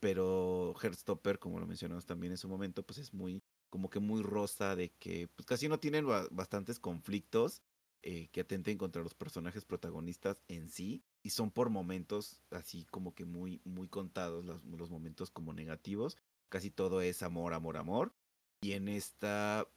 pero 0.00 0.74
Heartstopper, 0.82 1.38
como 1.38 1.60
lo 1.60 1.66
mencionamos 1.66 2.06
también 2.06 2.32
en 2.32 2.38
su 2.38 2.48
momento, 2.48 2.84
pues 2.84 2.98
es 2.98 3.12
muy, 3.12 3.42
como 3.68 3.90
que 3.90 4.00
muy 4.00 4.22
rosa, 4.22 4.74
de 4.74 4.90
que 4.98 5.28
pues 5.28 5.46
casi 5.46 5.68
no 5.68 5.78
tienen 5.78 6.06
bastantes 6.30 6.80
conflictos, 6.80 7.62
eh, 8.02 8.28
que 8.32 8.40
atenten 8.40 8.78
contra 8.78 9.02
los 9.02 9.12
personajes 9.14 9.66
protagonistas 9.66 10.42
en 10.48 10.70
sí, 10.70 11.04
y 11.22 11.30
son 11.30 11.50
por 11.50 11.68
momentos 11.68 12.40
así 12.50 12.86
como 12.86 13.14
que 13.14 13.26
muy, 13.26 13.60
muy 13.64 13.88
contados, 13.88 14.44
los, 14.44 14.64
los 14.64 14.90
momentos 14.90 15.30
como 15.30 15.52
negativos, 15.52 16.16
casi 16.48 16.70
todo 16.70 17.02
es 17.02 17.22
amor, 17.22 17.52
amor, 17.52 17.76
amor, 17.76 18.14
y 18.62 18.72
en 18.72 18.88
esta 18.88 19.68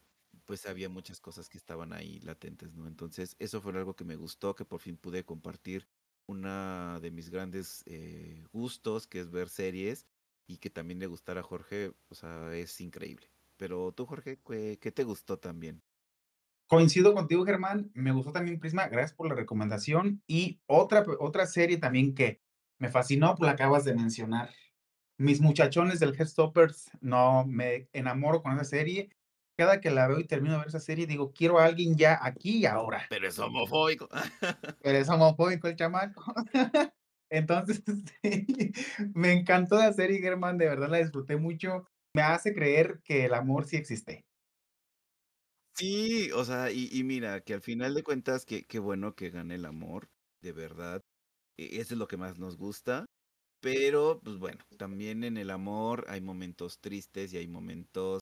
pues 0.45 0.65
había 0.65 0.89
muchas 0.89 1.19
cosas 1.19 1.49
que 1.49 1.57
estaban 1.57 1.93
ahí 1.93 2.19
latentes, 2.21 2.73
¿no? 2.73 2.87
Entonces, 2.87 3.35
eso 3.39 3.61
fue 3.61 3.73
algo 3.73 3.95
que 3.95 4.05
me 4.05 4.15
gustó, 4.15 4.55
que 4.55 4.65
por 4.65 4.79
fin 4.79 4.97
pude 4.97 5.23
compartir 5.25 5.87
una 6.25 6.99
de 7.01 7.11
mis 7.11 7.29
grandes 7.29 7.83
eh, 7.85 8.43
gustos, 8.51 9.07
que 9.07 9.19
es 9.19 9.31
ver 9.31 9.49
series, 9.49 10.07
y 10.47 10.57
que 10.57 10.69
también 10.69 10.99
le 10.99 11.07
gustara 11.07 11.41
a 11.41 11.43
Jorge, 11.43 11.93
o 12.09 12.15
sea, 12.15 12.53
es 12.55 12.79
increíble. 12.81 13.29
Pero 13.57 13.91
tú, 13.93 14.05
Jorge, 14.05 14.39
¿qué, 14.45 14.77
qué 14.81 14.91
te 14.91 15.03
gustó 15.03 15.37
también? 15.39 15.83
Coincido 16.67 17.13
contigo, 17.13 17.45
Germán. 17.45 17.91
Me 17.93 18.11
gustó 18.11 18.31
también 18.31 18.59
Prisma. 18.59 18.87
Gracias 18.87 19.13
por 19.13 19.27
la 19.27 19.35
recomendación. 19.35 20.23
Y 20.27 20.61
otra, 20.65 21.05
otra 21.19 21.45
serie 21.45 21.77
también 21.77 22.15
que 22.15 22.41
me 22.79 22.89
fascinó, 22.89 23.35
pues 23.35 23.45
la 23.45 23.53
acabas 23.53 23.85
de 23.85 23.93
mencionar. 23.93 24.49
Mis 25.17 25.39
muchachones 25.39 25.99
del 25.99 26.19
Headstoppers, 26.19 26.89
no, 26.99 27.45
me 27.45 27.89
enamoro 27.93 28.41
con 28.41 28.53
esa 28.53 28.63
serie. 28.63 29.09
Cada 29.57 29.81
que 29.81 29.91
la 29.91 30.07
veo 30.07 30.19
y 30.19 30.25
termino 30.27 30.53
de 30.53 30.59
ver 30.59 30.67
esa 30.69 30.79
serie, 30.79 31.07
digo, 31.07 31.31
quiero 31.31 31.59
a 31.59 31.65
alguien 31.65 31.95
ya 31.95 32.19
aquí 32.21 32.59
y 32.59 32.65
ahora. 32.65 33.07
Pero 33.09 33.27
es 33.27 33.37
homofóbico. 33.39 34.09
Pero 34.81 34.97
es 34.97 35.09
homofóbico 35.09 35.67
el 35.67 35.75
chamaco. 35.75 36.23
Entonces, 37.29 37.81
me 39.15 39.33
encantó 39.33 39.77
la 39.77 39.93
serie, 39.93 40.19
Germán. 40.19 40.57
De 40.57 40.67
verdad 40.67 40.89
la 40.89 40.97
disfruté 40.99 41.37
mucho. 41.37 41.85
Me 42.15 42.21
hace 42.21 42.53
creer 42.53 43.01
que 43.03 43.25
el 43.25 43.33
amor 43.33 43.65
sí 43.65 43.77
existe. 43.77 44.25
Sí, 45.75 46.31
o 46.31 46.45
sea, 46.45 46.71
y, 46.71 46.87
y 46.91 47.03
mira, 47.03 47.41
que 47.41 47.53
al 47.53 47.61
final 47.61 47.93
de 47.95 48.03
cuentas, 48.03 48.45
qué, 48.45 48.63
qué 48.65 48.79
bueno 48.79 49.15
que 49.15 49.31
gane 49.31 49.55
el 49.55 49.65
amor, 49.65 50.07
de 50.41 50.51
verdad. 50.51 51.01
E- 51.57 51.79
Eso 51.81 51.95
es 51.95 51.99
lo 51.99 52.07
que 52.07 52.17
más 52.17 52.39
nos 52.39 52.57
gusta. 52.57 53.05
Pero, 53.61 54.21
pues 54.23 54.37
bueno, 54.39 54.59
también 54.77 55.23
en 55.25 55.37
el 55.37 55.51
amor 55.51 56.05
hay 56.09 56.21
momentos 56.21 56.79
tristes 56.81 57.33
y 57.33 57.37
hay 57.39 57.47
momentos 57.47 58.21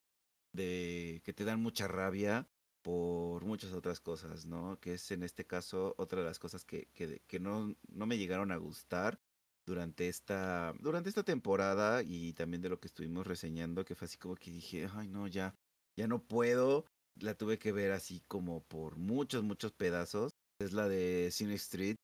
de 0.53 1.21
que 1.23 1.33
te 1.33 1.45
dan 1.45 1.61
mucha 1.61 1.87
rabia 1.87 2.49
por 2.81 3.45
muchas 3.45 3.73
otras 3.73 3.99
cosas, 3.99 4.45
¿no? 4.45 4.79
Que 4.79 4.93
es 4.93 5.11
en 5.11 5.23
este 5.23 5.45
caso 5.45 5.93
otra 5.97 6.19
de 6.21 6.25
las 6.25 6.39
cosas 6.39 6.65
que, 6.65 6.87
que, 6.93 7.21
que 7.27 7.39
no, 7.39 7.75
no 7.87 8.05
me 8.07 8.17
llegaron 8.17 8.51
a 8.51 8.57
gustar 8.57 9.19
durante 9.65 10.07
esta, 10.09 10.73
durante 10.79 11.09
esta 11.09 11.23
temporada 11.23 12.01
y 12.03 12.33
también 12.33 12.61
de 12.61 12.69
lo 12.69 12.79
que 12.79 12.87
estuvimos 12.87 13.27
reseñando, 13.27 13.85
que 13.85 13.95
fue 13.95 14.05
así 14.05 14.17
como 14.17 14.35
que 14.35 14.51
dije, 14.51 14.89
ay 14.93 15.07
no, 15.07 15.27
ya, 15.27 15.55
ya 15.95 16.07
no 16.07 16.25
puedo. 16.27 16.85
La 17.15 17.35
tuve 17.35 17.59
que 17.59 17.71
ver 17.71 17.91
así 17.91 18.21
como 18.27 18.63
por 18.65 18.95
muchos, 18.97 19.43
muchos 19.43 19.73
pedazos. 19.73 20.31
Es 20.59 20.73
la 20.73 20.87
de 20.87 21.29
Cine 21.31 21.55
Street, 21.55 21.97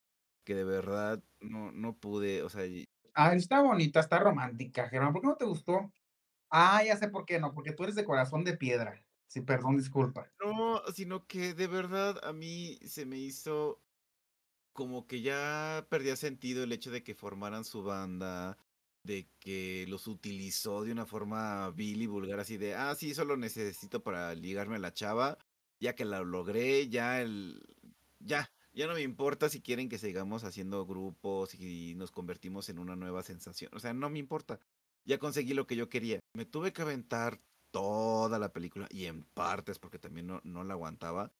que 0.44 0.54
de 0.54 0.64
verdad 0.64 1.22
no, 1.40 1.72
no 1.72 1.98
pude, 1.98 2.42
o 2.42 2.48
sea, 2.50 2.64
Ah, 3.14 3.34
está 3.34 3.60
bonita, 3.62 4.00
está 4.00 4.18
romántica, 4.20 4.88
Germán. 4.88 5.12
¿Por 5.12 5.22
qué 5.22 5.28
no 5.28 5.36
te 5.36 5.44
gustó? 5.44 5.92
Ah, 6.50 6.82
ya 6.84 6.96
sé 6.96 7.08
por 7.08 7.24
qué 7.26 7.38
no, 7.40 7.52
porque 7.54 7.72
tú 7.72 7.84
eres 7.84 7.94
de 7.96 8.04
corazón 8.04 8.44
de 8.44 8.56
piedra. 8.56 9.04
Sí, 9.26 9.40
perdón, 9.42 9.76
disculpa. 9.76 10.32
no, 10.40 10.82
sino 10.94 11.26
que 11.26 11.54
de 11.54 11.66
verdad 11.66 12.20
a 12.24 12.32
mí 12.32 12.78
se 12.86 13.06
me 13.06 13.18
hizo 13.18 13.82
como 14.72 15.06
que 15.06 15.22
ya 15.22 15.86
perdía 15.90 16.16
sentido 16.16 16.64
el 16.64 16.72
hecho 16.72 16.90
de 16.90 17.02
que 17.04 17.14
formaran 17.14 17.64
su 17.64 17.82
banda, 17.82 18.58
de 19.02 19.30
que 19.40 19.86
los 19.88 20.06
utilizó 20.08 20.84
de 20.84 20.92
una 20.92 21.06
forma 21.06 21.70
vil 21.72 22.02
y 22.02 22.06
vulgar, 22.06 22.40
así 22.40 22.56
de, 22.58 22.74
ah, 22.74 22.94
sí, 22.94 23.14
solo 23.14 23.36
necesito 23.36 24.02
para 24.04 24.34
ligarme 24.34 24.76
a 24.76 24.78
la 24.80 24.92
chava, 24.94 25.38
ya 25.80 25.94
que 25.96 26.04
la 26.04 26.22
logré, 26.22 26.88
ya 26.88 27.20
el, 27.22 27.60
ya, 28.20 28.52
ya 28.72 28.86
no 28.86 28.94
me 28.94 29.02
importa 29.02 29.48
si 29.48 29.62
quieren 29.62 29.88
que 29.88 29.98
sigamos 29.98 30.44
haciendo 30.44 30.86
grupos 30.86 31.54
y 31.54 31.94
nos 31.96 32.10
convertimos 32.12 32.68
en 32.68 32.78
una 32.78 32.96
nueva 32.96 33.22
sensación, 33.22 33.70
o 33.74 33.80
sea, 33.80 33.94
no 33.94 34.10
me 34.10 34.18
importa, 34.20 34.60
ya 35.08 35.18
conseguí 35.18 35.54
lo 35.54 35.66
que 35.66 35.76
yo 35.76 35.88
quería, 35.88 36.20
me 36.34 36.44
tuve 36.46 36.72
que 36.72 36.82
aventar 36.82 37.40
toda 37.70 38.38
la 38.38 38.52
película 38.52 38.88
y 38.90 39.06
en 39.06 39.24
partes 39.24 39.78
porque 39.78 39.98
también 39.98 40.26
no, 40.28 40.40
no 40.44 40.64
la 40.64 40.74
aguantaba 40.74 41.32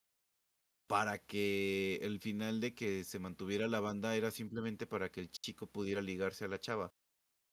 para 0.87 1.18
que 1.18 1.96
el 2.02 2.18
final 2.20 2.60
de 2.60 2.75
que 2.75 3.04
se 3.04 3.18
mantuviera 3.18 3.68
la 3.68 3.80
banda 3.80 4.16
era 4.16 4.30
simplemente 4.30 4.87
para 4.87 5.10
que 5.10 5.20
el 5.20 5.30
chico 5.30 5.66
pudiera 5.66 6.00
ligarse 6.02 6.44
a 6.46 6.48
la 6.48 6.58
chava. 6.60 6.94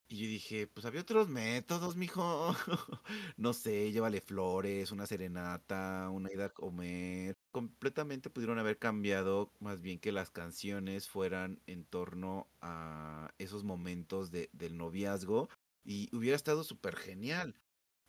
Y 0.07 0.17
yo 0.19 0.27
dije, 0.27 0.67
pues 0.67 0.85
había 0.85 1.01
otros 1.01 1.29
métodos, 1.29 1.95
mijo. 1.97 2.55
No 3.37 3.53
sé, 3.53 3.91
llévale 3.91 4.21
flores, 4.21 4.91
una 4.91 5.07
serenata, 5.07 6.09
una 6.11 6.31
ida 6.31 6.45
a 6.47 6.49
comer. 6.53 7.35
Completamente 7.51 8.29
pudieron 8.29 8.59
haber 8.59 8.79
cambiado, 8.79 9.53
más 9.59 9.81
bien 9.81 9.99
que 9.99 10.11
las 10.11 10.29
canciones 10.31 11.09
fueran 11.09 11.61
en 11.67 11.85
torno 11.85 12.51
a 12.61 13.33
esos 13.39 13.63
momentos 13.63 14.31
de, 14.31 14.49
del 14.53 14.77
noviazgo. 14.77 15.49
Y 15.85 16.09
hubiera 16.15 16.35
estado 16.35 16.63
súper 16.63 16.95
genial. 16.95 17.55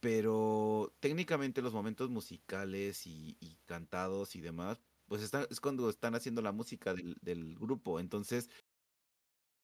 Pero 0.01 0.95
técnicamente 1.01 1.63
los 1.63 1.73
momentos 1.73 2.11
musicales 2.11 3.07
y, 3.07 3.37
cantados 3.67 4.37
y 4.37 4.41
demás, 4.41 4.81
pues 5.07 5.23
es 5.23 5.61
cuando 5.61 5.89
están 5.91 6.15
haciendo 6.15 6.43
la 6.43 6.53
música 6.53 6.95
del, 6.95 7.57
grupo. 7.57 8.01
Entonces, 8.01 8.51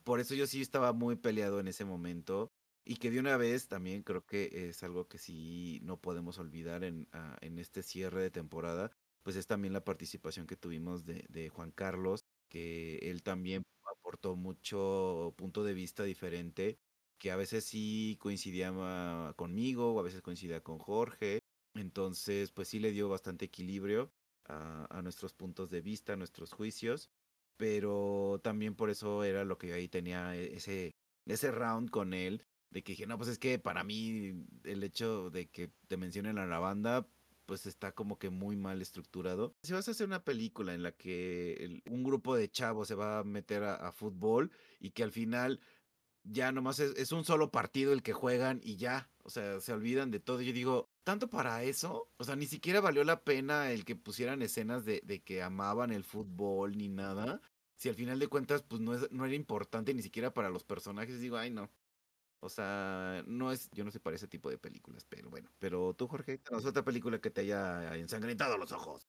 por 0.05 0.21
eso 0.21 0.35
yo 0.35 0.47
sí 0.47 0.61
estaba 0.63 0.93
muy 0.93 1.17
peleado 1.17 1.61
en 1.61 1.69
ese 1.69 1.85
momento. 1.85 2.53
Y 2.85 2.97
que 2.97 3.11
de 3.11 3.21
una 3.21 3.37
vez 3.37 3.69
también 3.69 4.03
creo 4.03 4.27
que 4.27 4.69
es 4.69 4.83
algo 4.83 5.07
que 5.07 5.19
sí 5.19 5.81
no 5.83 6.01
podemos 6.01 6.39
olvidar 6.39 6.83
en, 6.85 7.09
ah, 7.13 7.37
en 7.41 7.59
este 7.59 7.83
cierre 7.83 8.23
de 8.23 8.31
temporada, 8.31 8.91
pues 9.23 9.37
es 9.37 9.47
también 9.47 9.73
la 9.73 9.85
participación 9.85 10.47
que 10.49 10.57
tuvimos 10.57 11.05
de 11.05 11.49
Juan 11.51 11.71
Carlos, 11.71 12.25
que 12.49 12.99
él 12.99 13.23
también 13.23 13.63
aportó 13.85 14.37
mucho 14.37 15.33
punto 15.37 15.65
de 15.65 15.75
vista 15.75 16.03
diferente, 16.05 16.79
que 17.19 17.31
a 17.31 17.37
veces 17.37 17.65
sí 17.65 18.17
coincidía 18.21 18.73
ah, 18.75 19.35
conmigo 19.37 19.95
o 19.95 20.01
a 20.01 20.03
veces 20.03 20.23
coincidía 20.23 20.63
con 20.63 20.79
Jorge. 20.79 21.41
Entonces, 21.75 22.53
pues 22.53 22.69
sí 22.69 22.79
le 22.81 22.93
dio 22.93 23.09
bastante 23.09 23.47
equilibrio 23.47 24.13
a, 24.47 25.01
nuestros 25.03 25.33
puntos 25.33 25.71
de 25.71 25.81
vista, 25.81 26.13
a 26.13 26.17
nuestros 26.17 26.53
juicios 26.53 27.11
pero 27.63 28.41
también 28.43 28.75
por 28.75 28.91
eso 28.91 29.23
era 29.23 29.45
lo 29.45 29.57
que 29.57 29.69
yo 29.69 29.77
ahí 29.77 29.87
tenía 29.87 30.35
e- 30.35 30.57
ese, 30.57 30.97
ese 31.27 31.53
round 31.53 31.91
con 31.91 32.13
él, 32.13 32.45
de 32.71 32.83
que 32.83 32.91
dije, 32.93 33.07
no, 33.07 33.17
pues 33.17 33.31
es 33.31 33.39
que 33.39 33.61
para 33.61 33.85
mí 33.85 34.47
el 34.65 34.83
hecho 34.83 35.31
de 35.31 35.49
que 35.49 35.71
te 35.87 35.97
mencionen 35.97 36.39
a 36.39 36.47
la 36.47 36.59
banda, 36.59 37.07
pues 37.47 37.67
está 37.67 37.93
como 37.93 38.19
que 38.19 38.31
muy 38.31 38.57
mal 38.57 38.83
estructurado. 38.83 39.55
Si 39.63 39.73
vas 39.73 39.87
a 39.87 39.93
hacer 39.93 40.09
una 40.09 40.25
película 40.25 40.75
en 40.75 40.83
la 40.83 40.91
que 40.91 41.83
un 41.89 42.03
grupo 42.03 42.35
de 42.35 42.51
chavos 42.51 42.89
se 42.89 42.97
va 42.97 43.21
a 43.21 43.25
meter 43.25 43.63
a 43.63 43.93
fútbol 43.93 44.51
y 44.81 44.91
que 44.91 45.05
al 45.05 45.13
final 45.13 45.61
ya 46.25 46.53
nomás 46.53 46.79
es, 46.79 47.13
un 47.13 47.25
solo 47.25 47.51
partido 47.51 47.93
el 47.93 48.03
que 48.03 48.13
juegan 48.13 48.61
y 48.63 48.77
ya, 48.77 49.11
o 49.25 49.31
sea, 49.31 49.61
se 49.61 49.73
olvidan 49.73 50.11
de 50.11 50.21
todo. 50.21 50.41
Yo 50.41 50.53
digo, 50.53 50.91
¿tanto 51.05 51.29
para 51.29 51.63
eso? 51.63 52.11
O 52.17 52.25
sea, 52.25 52.37
ni 52.37 52.47
siquiera 52.47 52.81
valió 52.81 53.05
la 53.05 53.25
pena 53.25 53.71
el 53.71 53.85
que 53.85 53.97
pusieran 53.97 54.43
escenas 54.43 54.85
de, 54.85 55.03
de 55.05 55.23
que 55.23 55.43
amaban 55.43 55.93
el 55.93 56.05
fútbol 56.05 56.77
ni 56.77 56.89
nada. 56.89 57.41
Si 57.77 57.89
al 57.89 57.95
final 57.97 58.19
de 58.19 58.29
cuentas, 58.29 58.63
pues 58.63 58.81
no, 58.81 58.95
es, 58.95 59.11
no 59.11 59.25
era 59.25 59.35
importante 59.35 59.95
ni 59.95 60.03
siquiera 60.03 60.33
para 60.33 60.51
los 60.51 60.65
personajes, 60.65 61.21
digo, 61.21 61.37
ay, 61.37 61.51
no. 61.51 61.71
O 62.41 62.49
sea, 62.49 63.23
no 63.27 63.53
es, 63.53 63.71
yo 63.71 63.85
no 63.85 63.91
sé 63.93 64.01
para 64.01 64.17
ese 64.17 64.27
tipo 64.27 64.51
de 64.51 64.59
películas, 64.59 65.05
pero 65.09 65.31
bueno. 65.31 65.49
Pero 65.59 65.95
tú, 65.95 66.09
Jorge, 66.09 66.41
¿es 66.51 66.65
otra 66.65 66.85
película 66.85 67.21
que 67.21 67.31
te 67.31 67.43
haya 67.43 67.97
ensangrentado 67.97 68.59
los 68.59 68.73
ojos? 68.73 69.09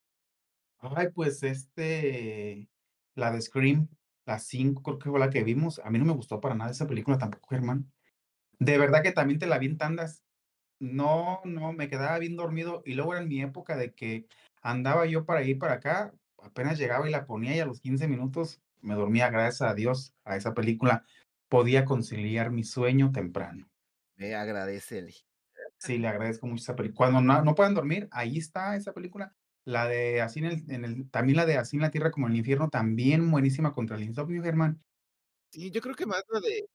Ay, 0.77 1.07
pues 1.13 1.41
este, 1.41 2.69
la 3.15 3.31
de 3.31 3.41
Scream, 3.41 3.87
la 4.25 4.39
5 4.39 4.81
creo 4.83 4.99
que 4.99 5.09
fue 5.09 5.19
la 5.19 5.29
que 5.29 5.43
vimos. 5.43 5.79
A 5.83 5.89
mí 5.89 5.99
no 5.99 6.05
me 6.05 6.13
gustó 6.13 6.39
para 6.39 6.55
nada 6.55 6.71
esa 6.71 6.87
película 6.87 7.17
tampoco, 7.17 7.49
Germán. 7.49 7.91
De 8.59 8.77
verdad 8.77 9.03
que 9.03 9.11
también 9.11 9.39
te 9.39 9.47
la 9.47 9.57
vi 9.57 9.67
en 9.67 9.77
tandas. 9.77 10.23
No, 10.79 11.41
no, 11.45 11.73
me 11.73 11.89
quedaba 11.89 12.19
bien 12.19 12.35
dormido. 12.35 12.81
Y 12.85 12.93
luego 12.93 13.13
era 13.13 13.23
en 13.23 13.29
mi 13.29 13.41
época 13.41 13.75
de 13.77 13.93
que 13.93 14.25
andaba 14.61 15.05
yo 15.05 15.25
para 15.25 15.43
ir 15.43 15.59
para 15.59 15.75
acá, 15.75 16.13
apenas 16.41 16.77
llegaba 16.77 17.07
y 17.07 17.11
la 17.11 17.25
ponía 17.25 17.55
y 17.55 17.59
a 17.59 17.65
los 17.65 17.79
15 17.79 18.07
minutos 18.07 18.61
me 18.81 18.95
dormía, 18.95 19.29
gracias 19.29 19.69
a 19.69 19.73
Dios, 19.73 20.13
a 20.23 20.35
esa 20.35 20.53
película. 20.53 21.05
Podía 21.47 21.85
conciliar 21.85 22.51
mi 22.51 22.63
sueño 22.63 23.11
temprano. 23.11 23.69
Me 24.15 24.35
agradecele. 24.35 25.13
Sí, 25.77 25.97
le 25.97 26.07
agradezco 26.07 26.47
mucho 26.47 26.63
esa 26.63 26.75
película. 26.75 27.09
Cuando 27.09 27.21
no, 27.21 27.43
no 27.43 27.55
puedan 27.55 27.73
dormir, 27.73 28.07
ahí 28.11 28.37
está 28.37 28.75
esa 28.75 28.93
película. 28.93 29.33
La 29.65 29.87
de 29.87 30.21
Así 30.21 30.39
en 30.39 30.45
el, 30.45 30.71
en 30.71 30.85
el, 30.85 31.09
también 31.09 31.37
la 31.37 31.45
de 31.45 31.57
Así 31.57 31.77
en 31.77 31.81
la 31.81 31.91
Tierra 31.91 32.11
como 32.11 32.27
en 32.27 32.33
el 32.33 32.39
Infierno, 32.39 32.69
también 32.69 33.29
buenísima 33.31 33.73
contra 33.73 33.95
el 33.97 34.03
insomnio, 34.03 34.43
Germán. 34.43 34.81
Sí, 35.51 35.71
yo 35.71 35.81
creo 35.81 35.95
que 35.95 36.05
más 36.05 36.23
lo 36.29 36.41
de, 36.41 36.65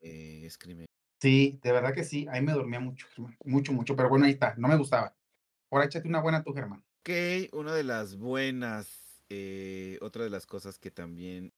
de 0.00 0.50
Scream. 0.50 0.86
Sí, 1.20 1.58
de 1.62 1.72
verdad 1.72 1.92
que 1.92 2.04
sí, 2.04 2.26
ahí 2.30 2.42
me 2.42 2.52
dormía 2.52 2.80
mucho, 2.80 3.06
Germán. 3.10 3.36
Mucho, 3.44 3.72
mucho, 3.72 3.96
pero 3.96 4.08
bueno, 4.08 4.24
ahí 4.26 4.32
está, 4.32 4.54
no 4.56 4.68
me 4.68 4.76
gustaba. 4.76 5.16
Ahora 5.70 5.86
échate 5.86 6.08
una 6.08 6.22
buena 6.22 6.42
tú, 6.42 6.54
Germán. 6.54 6.84
Ok, 7.00 7.10
una 7.52 7.74
de 7.74 7.84
las 7.84 8.16
buenas, 8.16 9.22
eh, 9.28 9.98
otra 10.00 10.24
de 10.24 10.30
las 10.30 10.46
cosas 10.46 10.78
que 10.78 10.90
también, 10.90 11.52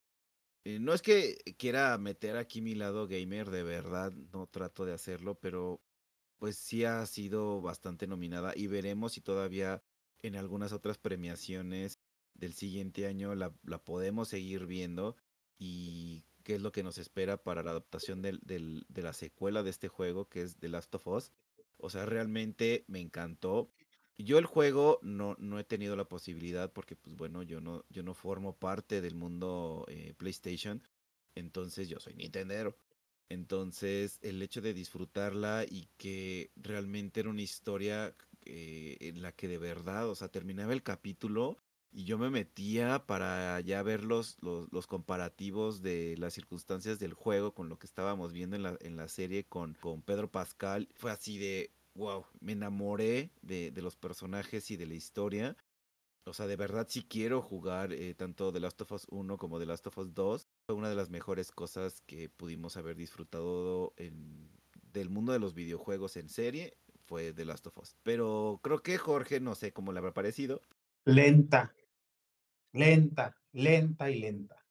eh, 0.65 0.79
no 0.81 0.95
es 0.95 1.03
que 1.03 1.39
quiera 1.59 1.97
meter 1.99 2.37
aquí 2.37 2.63
mi 2.63 2.75
lado 2.75 3.07
gamer, 3.09 3.51
de 3.51 3.63
verdad, 3.63 4.13
no 4.13 4.47
trato 4.47 4.85
de 4.85 4.95
hacerlo, 4.95 5.39
pero 5.41 5.81
pues 6.39 6.57
sí 6.57 6.85
ha 6.85 7.05
sido 7.07 7.61
bastante 7.63 8.07
nominada 8.07 8.53
y 8.57 8.67
veremos 8.67 9.13
si 9.13 9.21
todavía 9.21 9.80
en 10.23 10.37
algunas 10.37 10.73
otras 10.73 10.99
premiaciones 10.99 11.99
del 12.35 12.55
siguiente 12.55 13.07
año 13.07 13.35
la, 13.35 13.55
la 13.65 13.83
podemos 13.83 14.29
seguir 14.29 14.67
viendo 14.67 15.17
y 15.59 16.25
qué 16.43 16.55
es 16.55 16.63
lo 16.63 16.73
que 16.73 16.83
nos 16.83 16.99
espera 16.99 17.43
para 17.43 17.63
la 17.63 17.71
adaptación 17.71 18.23
del, 18.23 18.41
del, 18.43 18.87
de 18.89 19.03
la 19.03 19.13
secuela 19.13 19.63
de 19.63 19.71
este 19.71 19.89
juego, 19.89 20.29
que 20.29 20.43
es 20.43 20.57
The 20.57 20.69
Last 20.69 20.95
of 20.95 21.07
Us. 21.07 21.33
O 21.77 21.91
sea, 21.91 22.07
realmente 22.07 22.85
me 22.89 23.01
encantó. 23.01 23.71
Yo 24.19 24.39
el 24.39 24.47
juego 24.47 24.99
no, 25.03 25.37
no 25.39 25.59
he 25.59 25.65
tenido 25.65 25.97
la 25.97 26.09
posibilidad 26.09 26.73
porque, 26.73 26.97
pues 26.97 27.17
bueno, 27.17 27.43
yo 27.43 27.61
no, 27.61 27.85
yo 27.89 28.03
no 28.03 28.15
formo 28.15 28.57
parte 28.59 29.01
del 29.01 29.15
mundo 29.15 29.87
eh, 29.89 30.15
PlayStation, 30.17 30.83
entonces 31.35 31.89
yo 31.89 32.01
soy 32.01 32.15
Nintendero. 32.15 32.77
Entonces, 33.31 34.19
el 34.23 34.43
hecho 34.43 34.61
de 34.61 34.75
disfrutarla 34.75 35.65
y 35.69 35.89
que 35.97 36.51
realmente 36.57 37.21
era 37.21 37.31
una 37.31 37.43
historia 37.43 38.15
eh, 38.45 38.97
en 39.01 39.23
la 39.23 39.33
que 39.33 39.49
de 39.49 39.59
verdad, 39.59 40.09
o 40.09 40.15
sea, 40.15 40.29
terminaba 40.29 40.73
el 40.73 40.83
capítulo 40.83 41.59
y 41.93 42.05
yo 42.05 42.19
me 42.19 42.31
metía 42.31 43.05
para 43.07 43.61
ya 43.61 43.83
ver 43.83 44.05
los, 44.05 44.39
los, 44.43 44.87
comparativos 44.87 45.83
de 45.83 46.17
las 46.19 46.35
circunstancias 46.35 46.99
del 46.99 47.15
juego 47.15 47.53
con 47.53 47.69
lo 47.69 47.79
que 47.79 47.87
estábamos 47.87 48.33
viendo 48.33 48.57
en 48.57 48.63
la, 48.63 48.77
en 48.81 48.97
la 48.97 49.09
serie 49.09 49.45
con, 49.45 49.75
con 49.75 50.03
Pedro 50.03 50.31
Pascal. 50.31 50.89
Fue 50.95 51.11
así 51.11 51.39
de, 51.39 51.73
wow, 51.95 52.25
me 52.41 52.53
enamoré 52.53 53.31
de, 53.43 53.73
de 53.73 53.83
los 53.83 53.97
personajes 53.97 54.71
y 54.71 54.77
de 54.77 54.87
la 54.87 54.95
historia. 54.95 55.57
O 56.27 56.33
sea, 56.33 56.47
de 56.47 56.57
verdad 56.57 56.87
sí 56.89 57.03
quiero 57.03 57.43
jugar 57.43 57.93
eh, 57.93 58.15
tanto 58.15 58.53
The 58.53 58.61
Last 58.61 58.81
of 58.83 58.93
Us 58.93 59.07
1 59.11 59.37
como 59.37 59.59
The 59.59 59.67
Last 59.67 59.87
of 59.89 59.99
Us 59.99 60.15
2. 60.15 60.47
Fue 60.67 60.77
una 60.77 60.89
de 60.89 60.95
las 60.95 61.11
mejores 61.11 61.51
cosas 61.51 62.03
que 62.03 62.29
pudimos 62.29 62.77
haber 62.77 62.97
disfrutado 62.97 63.95
en, 63.97 64.49
del 64.93 65.09
mundo 65.09 65.33
de 65.33 65.41
los 65.41 65.55
videojuegos 65.55 66.17
en 66.17 66.29
serie 66.29 66.77
fue 67.11 67.33
The 67.33 67.45
Last 67.45 67.67
of 67.67 67.77
Us. 67.79 67.97
Pero 68.05 68.61
creo 68.63 68.85
que 68.85 68.97
Jorge, 68.97 69.41
no 69.41 69.57
sé 69.57 69.73
cómo 69.73 69.93
le 69.93 69.99
habrá 69.99 70.15
parecido. 70.15 70.63
Lenta, 71.05 71.75
lenta, 72.73 73.37
lenta 73.53 74.09
y 74.11 74.21
lenta. 74.21 74.65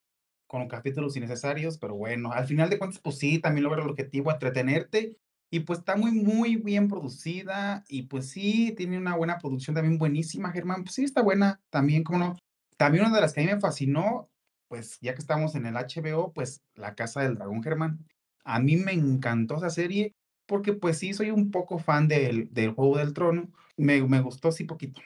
Con 0.48 0.70
capítulos 0.70 1.18
innecesarios, 1.18 1.78
pero 1.78 1.96
bueno, 1.96 2.32
al 2.32 2.48
final 2.48 2.70
de 2.70 2.80
cuentas, 2.80 3.02
pues 3.04 3.18
sí, 3.18 3.40
también 3.40 3.66
logra 3.66 3.84
el 3.84 3.90
objetivo, 3.90 4.32
entretenerte. 4.32 5.18
Y 5.52 5.62
pues 5.62 5.80
está 5.80 5.98
muy, 5.98 6.12
muy 6.12 6.56
bien 6.56 6.88
producida. 6.88 7.84
Y 7.90 8.04
pues 8.04 8.30
sí, 8.30 8.74
tiene 8.78 8.98
una 8.98 9.18
buena 9.18 9.38
producción 9.38 9.76
también 9.76 9.98
buenísima, 9.98 10.54
Germán. 10.54 10.86
Pues 10.86 10.96
sí, 10.96 11.04
está 11.04 11.22
buena 11.22 11.60
también, 11.70 12.06
como 12.06 12.20
no. 12.20 12.38
También 12.78 13.04
una 13.06 13.16
de 13.16 13.22
las 13.22 13.34
que 13.34 13.42
a 13.42 13.44
mí 13.44 13.52
me 13.52 13.60
fascinó, 13.60 14.30
pues 14.70 14.98
ya 15.02 15.14
que 15.14 15.20
estamos 15.20 15.56
en 15.56 15.66
el 15.66 15.76
HBO, 15.76 16.32
pues 16.32 16.64
La 16.76 16.96
Casa 16.96 17.22
del 17.22 17.36
Dragón, 17.36 17.62
Germán. 17.62 18.08
A 18.46 18.62
mí 18.62 18.78
me 18.78 18.94
encantó 18.94 19.58
esa 19.58 19.70
serie 19.70 20.16
porque 20.50 20.74
pues 20.74 20.98
sí, 20.98 21.14
soy 21.14 21.30
un 21.30 21.52
poco 21.52 21.78
fan 21.78 22.08
del, 22.08 22.52
del 22.52 22.72
Juego 22.72 22.98
del 22.98 23.14
Trono. 23.14 23.54
Me, 23.78 24.02
me 24.02 24.20
gustó 24.20 24.52
sí 24.52 24.64
poquito. 24.64 25.00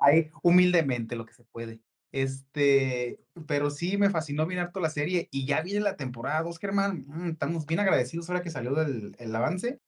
Ahí, 0.00 0.30
humildemente 0.42 1.16
lo 1.16 1.26
que 1.26 1.34
se 1.34 1.44
puede. 1.44 1.80
Este, 2.12 3.20
pero 3.46 3.68
sí 3.70 3.98
me 3.98 4.08
fascinó 4.08 4.46
bien 4.46 4.60
harto 4.60 4.80
la 4.80 4.88
serie 4.88 5.28
y 5.30 5.44
ya 5.44 5.60
viene 5.60 5.80
la 5.80 5.98
temporada 5.98 6.42
2, 6.42 6.58
Germán. 6.58 7.04
Mm, 7.06 7.30
estamos 7.32 7.66
bien 7.66 7.80
agradecidos 7.80 8.30
ahora 8.30 8.42
que 8.42 8.50
salió 8.50 8.74
del 8.74 9.14
el 9.18 9.36
avance. 9.36 9.80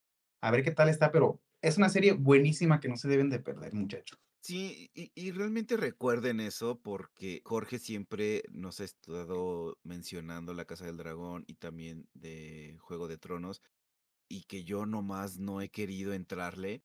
A 0.42 0.50
ver 0.50 0.62
qué 0.62 0.72
tal 0.72 0.90
está, 0.90 1.10
pero 1.10 1.40
es 1.62 1.78
una 1.78 1.88
serie 1.88 2.12
buenísima 2.12 2.78
que 2.78 2.88
no 2.88 2.98
se 2.98 3.08
deben 3.08 3.30
de 3.30 3.40
perder, 3.40 3.72
muchachos. 3.72 4.20
Sí, 4.42 4.90
y, 4.94 5.10
y, 5.14 5.32
realmente 5.32 5.76
recuerden 5.76 6.38
eso 6.40 6.78
porque 6.80 7.40
Jorge 7.44 7.78
siempre 7.78 8.44
nos 8.50 8.80
ha 8.80 8.84
estado 8.84 9.76
mencionando 9.82 10.54
La 10.54 10.64
Casa 10.64 10.86
del 10.86 10.96
Dragón 10.96 11.44
y 11.48 11.54
también 11.54 12.06
de 12.14 12.76
Juego 12.78 13.08
de 13.08 13.18
Tronos 13.18 13.62
y 14.28 14.42
que 14.44 14.64
yo 14.64 14.87
nomás 14.87 15.38
no 15.38 15.61
he 15.61 15.70
querido 15.70 16.12
entrarle, 16.12 16.82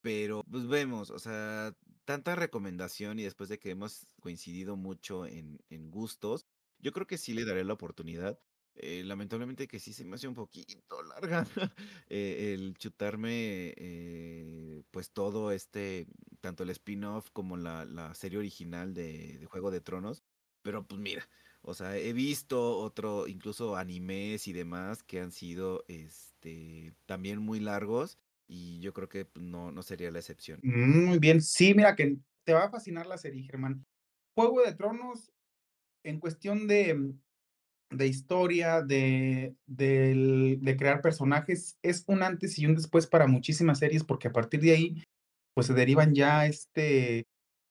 pero 0.00 0.44
pues 0.50 0.66
vemos, 0.66 1.10
o 1.10 1.18
sea, 1.18 1.74
tanta 2.04 2.34
recomendación 2.34 3.18
y 3.18 3.24
después 3.24 3.48
de 3.48 3.58
que 3.58 3.70
hemos 3.70 4.06
coincidido 4.20 4.76
mucho 4.76 5.26
en, 5.26 5.58
en 5.68 5.90
gustos, 5.90 6.46
yo 6.78 6.92
creo 6.92 7.06
que 7.06 7.18
sí 7.18 7.34
le 7.34 7.44
daré 7.44 7.64
la 7.64 7.74
oportunidad. 7.74 8.38
Eh, 8.74 9.02
lamentablemente 9.04 9.66
que 9.66 9.80
sí 9.80 9.92
se 9.92 10.04
me 10.04 10.14
hace 10.14 10.28
un 10.28 10.34
poquito 10.34 11.02
larga 11.02 11.46
eh, 12.08 12.54
el 12.54 12.74
chutarme 12.78 13.74
eh, 13.76 14.84
pues 14.90 15.10
todo 15.10 15.50
este, 15.50 16.06
tanto 16.40 16.62
el 16.62 16.70
spin-off 16.70 17.30
como 17.32 17.56
la, 17.56 17.84
la 17.84 18.14
serie 18.14 18.38
original 18.38 18.94
de, 18.94 19.38
de, 19.38 19.46
Juego 19.46 19.70
de 19.70 19.80
Tronos. 19.80 20.22
Pero 20.62 20.86
pues 20.86 21.00
mira, 21.00 21.28
o 21.62 21.74
sea, 21.74 21.96
he 21.96 22.12
visto 22.12 22.78
otro, 22.78 23.26
incluso 23.26 23.76
animes 23.76 24.48
y 24.48 24.52
demás 24.52 25.02
que 25.02 25.20
han 25.20 25.30
sido 25.30 25.84
este, 25.88 26.94
también 27.06 27.38
muy 27.38 27.60
largos 27.60 28.18
y 28.48 28.80
yo 28.80 28.92
creo 28.92 29.08
que 29.08 29.26
pues, 29.26 29.44
no, 29.44 29.70
no 29.70 29.82
sería 29.82 30.10
la 30.10 30.18
excepción. 30.18 30.60
Muy 30.62 31.18
bien, 31.18 31.40
sí, 31.42 31.74
mira 31.74 31.94
que 31.94 32.16
te 32.44 32.54
va 32.54 32.64
a 32.64 32.70
fascinar 32.70 33.06
la 33.06 33.18
serie, 33.18 33.44
Germán. 33.44 33.84
Juego 34.34 34.62
de 34.62 34.74
Tronos, 34.74 35.30
en 36.02 36.18
cuestión 36.18 36.66
de, 36.66 37.12
de 37.90 38.06
historia, 38.06 38.82
de, 38.82 39.54
de, 39.66 40.56
de, 40.58 40.76
crear 40.76 41.02
personajes, 41.02 41.78
es 41.82 42.04
un 42.06 42.22
antes 42.22 42.58
y 42.58 42.66
un 42.66 42.74
después 42.74 43.06
para 43.06 43.26
muchísimas 43.26 43.78
series, 43.78 44.02
porque 44.02 44.28
a 44.28 44.32
partir 44.32 44.60
de 44.60 44.72
ahí, 44.72 45.04
pues 45.54 45.66
se 45.66 45.74
derivan 45.74 46.14
ya 46.14 46.46
este, 46.46 47.26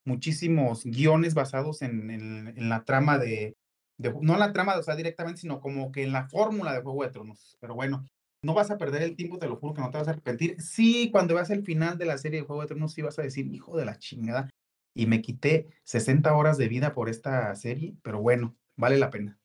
muchísimos 0.06 0.86
guiones 0.86 1.34
basados 1.34 1.82
en, 1.82 2.12
en, 2.12 2.54
en 2.56 2.70
la 2.70 2.86
trama 2.86 3.18
de, 3.18 3.56
de, 4.00 4.16
no 4.22 4.38
la 4.38 4.54
trama, 4.54 4.76
o 4.78 4.96
directamente, 4.96 5.42
sino 5.42 5.60
como 5.60 5.92
que 5.92 6.04
en 6.04 6.14
la 6.14 6.28
fórmula 6.28 6.74
de 6.74 6.82
Juego 6.82 7.04
de 7.04 7.12
Tronos. 7.12 7.58
Pero 7.60 7.76
bueno, 7.76 8.06
no 8.42 8.54
vas 8.54 8.72
a 8.72 8.78
perder 8.78 9.04
el 9.04 9.16
tiempo, 9.16 9.38
te 9.38 9.48
lo 9.48 9.58
juro 9.58 9.74
que 9.74 9.82
no 9.82 9.92
te 9.92 9.98
vas 9.98 10.08
a 10.08 10.12
arrepentir. 10.12 10.60
Sí, 10.62 11.10
cuando 11.12 11.36
veas 11.36 11.50
el 11.50 11.64
final 11.64 11.98
de 11.98 12.06
la 12.06 12.18
serie 12.18 12.40
de 12.40 12.48
Juego 12.48 12.62
de 12.62 12.70
Tronos, 12.70 12.94
sí 12.94 13.02
vas 13.02 13.20
a 13.20 13.24
decir, 13.24 13.46
hijo 13.54 13.78
de 13.78 13.86
la 13.86 14.00
chingada. 14.00 14.50
Y 14.96 15.06
me 15.06 15.22
quité 15.22 15.68
60 15.84 16.34
horas 16.34 16.58
de 16.58 16.70
vida 16.70 16.94
por 16.94 17.10
esta 17.10 17.54
serie, 17.56 17.96
pero 18.02 18.22
bueno, 18.22 18.58
vale 18.76 18.98
la 18.98 19.12
pena. 19.12 19.38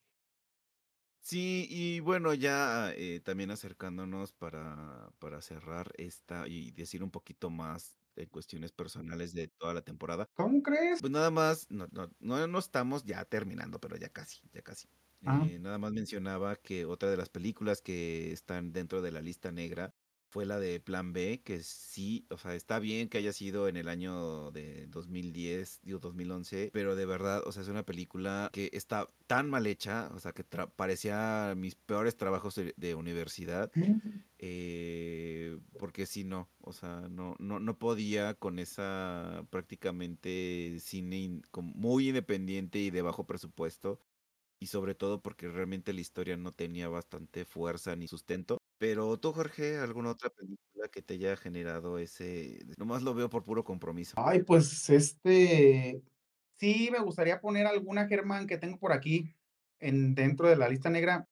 Sí, 1.20 1.66
y 1.70 2.00
bueno, 2.00 2.34
ya 2.34 2.92
eh, 2.94 3.20
también 3.24 3.50
acercándonos 3.50 4.32
para, 4.32 5.10
para 5.18 5.40
cerrar 5.40 5.90
esta 5.96 6.46
y 6.46 6.70
decir 6.72 7.02
un 7.02 7.10
poquito 7.10 7.50
más 7.50 7.96
en 8.16 8.28
cuestiones 8.28 8.72
personales 8.72 9.32
de 9.34 9.48
toda 9.48 9.74
la 9.74 9.82
temporada. 9.82 10.28
¿Cómo 10.34 10.62
crees? 10.62 11.00
Pues 11.00 11.12
nada 11.12 11.30
más, 11.30 11.66
no, 11.70 11.86
no, 11.92 12.10
no, 12.18 12.46
no 12.46 12.58
estamos 12.58 13.04
ya 13.04 13.24
terminando, 13.24 13.80
pero 13.80 13.96
ya 13.96 14.08
casi, 14.08 14.40
ya 14.52 14.62
casi. 14.62 14.88
Ah. 15.26 15.42
Eh, 15.48 15.58
nada 15.58 15.78
más 15.78 15.92
mencionaba 15.92 16.56
que 16.56 16.84
otra 16.84 17.10
de 17.10 17.16
las 17.16 17.30
películas 17.30 17.80
que 17.80 18.32
están 18.32 18.72
dentro 18.72 19.00
de 19.02 19.10
la 19.12 19.22
lista 19.22 19.50
negra 19.52 19.93
fue 20.34 20.46
la 20.46 20.58
de 20.58 20.80
Plan 20.80 21.12
B, 21.12 21.42
que 21.44 21.62
sí, 21.62 22.26
o 22.28 22.38
sea, 22.38 22.56
está 22.56 22.80
bien 22.80 23.08
que 23.08 23.18
haya 23.18 23.32
sido 23.32 23.68
en 23.68 23.76
el 23.76 23.86
año 23.86 24.50
de 24.50 24.88
2010, 24.88 25.82
digo 25.84 26.00
2011, 26.00 26.70
pero 26.72 26.96
de 26.96 27.06
verdad, 27.06 27.44
o 27.46 27.52
sea, 27.52 27.62
es 27.62 27.68
una 27.68 27.84
película 27.84 28.50
que 28.52 28.68
está 28.72 29.08
tan 29.28 29.48
mal 29.48 29.64
hecha, 29.68 30.10
o 30.12 30.18
sea, 30.18 30.32
que 30.32 30.42
parecía 30.42 31.54
mis 31.56 31.76
peores 31.76 32.16
trabajos 32.16 32.56
de, 32.56 32.74
de 32.76 32.96
universidad, 32.96 33.70
eh, 34.40 35.56
porque 35.78 36.04
sí, 36.04 36.24
no, 36.24 36.50
o 36.62 36.72
sea, 36.72 37.02
no, 37.08 37.36
no, 37.38 37.60
no 37.60 37.78
podía 37.78 38.34
con 38.34 38.58
esa 38.58 39.46
prácticamente 39.50 40.78
cine 40.80 41.16
in, 41.16 41.42
muy 41.62 42.08
independiente 42.08 42.80
y 42.80 42.90
de 42.90 43.02
bajo 43.02 43.24
presupuesto 43.24 44.00
y 44.58 44.66
sobre 44.66 44.96
todo 44.96 45.22
porque 45.22 45.48
realmente 45.48 45.92
la 45.92 46.00
historia 46.00 46.36
no 46.36 46.50
tenía 46.50 46.88
bastante 46.88 47.44
fuerza 47.44 47.94
ni 47.94 48.08
sustento. 48.08 48.63
Pero 48.78 49.18
tú, 49.18 49.32
Jorge, 49.32 49.78
¿alguna 49.78 50.10
otra 50.10 50.30
película 50.36 50.88
que 50.88 51.02
te 51.02 51.14
haya 51.14 51.36
generado 51.36 51.98
ese... 51.98 52.58
Nomás 52.76 53.02
lo 53.02 53.14
veo 53.14 53.30
por 53.30 53.44
puro 53.44 53.64
compromiso. 53.64 54.14
Ay, 54.16 54.42
pues 54.42 54.90
este... 54.90 56.02
Sí, 56.56 56.88
me 56.92 57.00
gustaría 57.00 57.40
poner 57.40 57.66
alguna, 57.66 58.06
Germán, 58.06 58.46
que 58.46 58.58
tengo 58.58 58.78
por 58.78 58.92
aquí 58.92 59.34
en, 59.80 60.14
dentro 60.14 60.48
de 60.48 60.56
la 60.56 60.68
lista 60.68 60.88
negra. 60.88 61.28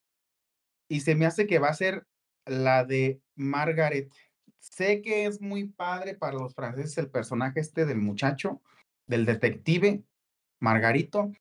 Y 0.89 1.01
se 1.01 1.15
me 1.15 1.27
hace 1.27 1.47
que 1.47 1.59
va 1.59 1.69
a 1.69 1.75
ser 1.75 2.07
la 2.45 2.85
de 2.85 3.21
Margaret. 3.35 4.11
Sé 4.59 5.01
que 5.01 5.27
es 5.27 5.41
muy 5.41 5.69
padre 5.69 6.15
para 6.15 6.39
los 6.39 6.55
franceses 6.55 6.99
el 6.99 7.11
personaje 7.11 7.61
este 7.61 7.85
del 7.87 7.99
muchacho, 7.99 8.63
del 9.07 9.25
detective, 9.25 10.05
Margarito, 10.61 11.33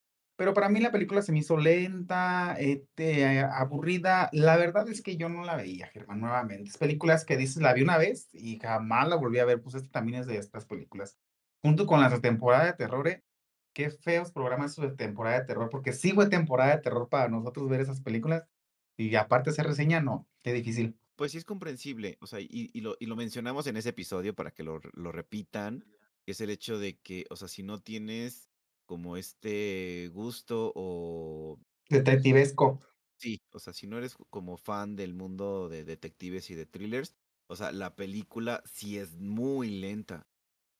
pero 0.41 0.55
para 0.55 0.69
mí 0.69 0.79
la 0.79 0.91
película 0.91 1.21
se 1.21 1.31
me 1.31 1.37
hizo 1.37 1.55
lenta, 1.55 2.55
este, 2.57 3.41
aburrida. 3.41 4.27
La 4.33 4.57
verdad 4.57 4.89
es 4.89 5.03
que 5.03 5.15
yo 5.15 5.29
no 5.29 5.45
la 5.45 5.55
veía, 5.55 5.85
Germán, 5.85 6.19
nuevamente. 6.19 6.67
Es 6.67 6.79
películas 6.79 7.25
que 7.25 7.37
dices, 7.37 7.57
la 7.57 7.75
vi 7.75 7.83
una 7.83 7.99
vez 7.99 8.27
y 8.33 8.57
jamás 8.57 9.07
la 9.07 9.17
volví 9.17 9.37
a 9.37 9.45
ver. 9.45 9.61
Pues 9.61 9.75
este 9.75 9.89
también 9.89 10.19
es 10.19 10.25
de 10.25 10.37
estas 10.37 10.65
películas. 10.65 11.19
Junto 11.61 11.85
con 11.85 12.01
las 12.01 12.11
de 12.11 12.21
temporada 12.21 12.65
de 12.65 12.73
terror, 12.73 13.07
¿eh? 13.07 13.23
qué 13.71 13.91
feos 13.91 14.31
programas 14.31 14.75
de 14.77 14.89
temporada 14.89 15.41
de 15.41 15.45
terror, 15.45 15.69
porque 15.69 15.93
sí 15.93 16.11
fue 16.11 16.27
temporada 16.27 16.75
de 16.75 16.81
terror 16.81 17.07
para 17.07 17.29
nosotros 17.29 17.69
ver 17.69 17.81
esas 17.81 18.01
películas. 18.01 18.43
Y 18.97 19.13
aparte 19.13 19.51
hacer 19.51 19.67
reseña, 19.67 20.01
no, 20.01 20.27
qué 20.41 20.53
difícil. 20.53 20.97
Pues 21.17 21.33
sí 21.33 21.37
es 21.37 21.45
comprensible, 21.45 22.17
o 22.19 22.25
sea, 22.25 22.39
y, 22.39 22.71
y, 22.73 22.81
lo, 22.81 22.97
y 22.99 23.05
lo 23.05 23.15
mencionamos 23.15 23.67
en 23.67 23.77
ese 23.77 23.89
episodio 23.89 24.33
para 24.33 24.49
que 24.49 24.63
lo, 24.63 24.81
lo 24.93 25.11
repitan, 25.11 25.85
que 26.25 26.31
es 26.31 26.41
el 26.41 26.49
hecho 26.49 26.79
de 26.79 26.97
que, 26.97 27.27
o 27.29 27.35
sea, 27.35 27.47
si 27.47 27.61
no 27.61 27.79
tienes 27.79 28.50
como 28.91 29.15
este 29.17 30.09
gusto 30.13 30.73
o... 30.75 31.57
Detectivesco. 31.89 32.79
Sí, 33.17 33.39
o 33.53 33.59
sea, 33.59 33.73
si 33.73 33.85
no 33.87 33.97
eres 33.97 34.15
como 34.29 34.57
fan 34.57 34.95
del 34.95 35.13
mundo 35.13 35.69
de 35.69 35.83
detectives 35.83 36.49
y 36.49 36.55
de 36.55 36.65
thrillers, 36.65 37.15
o 37.47 37.55
sea, 37.55 37.71
la 37.71 37.95
película 37.95 38.63
sí 38.65 38.97
es 38.97 39.15
muy 39.17 39.69
lenta. 39.69 40.27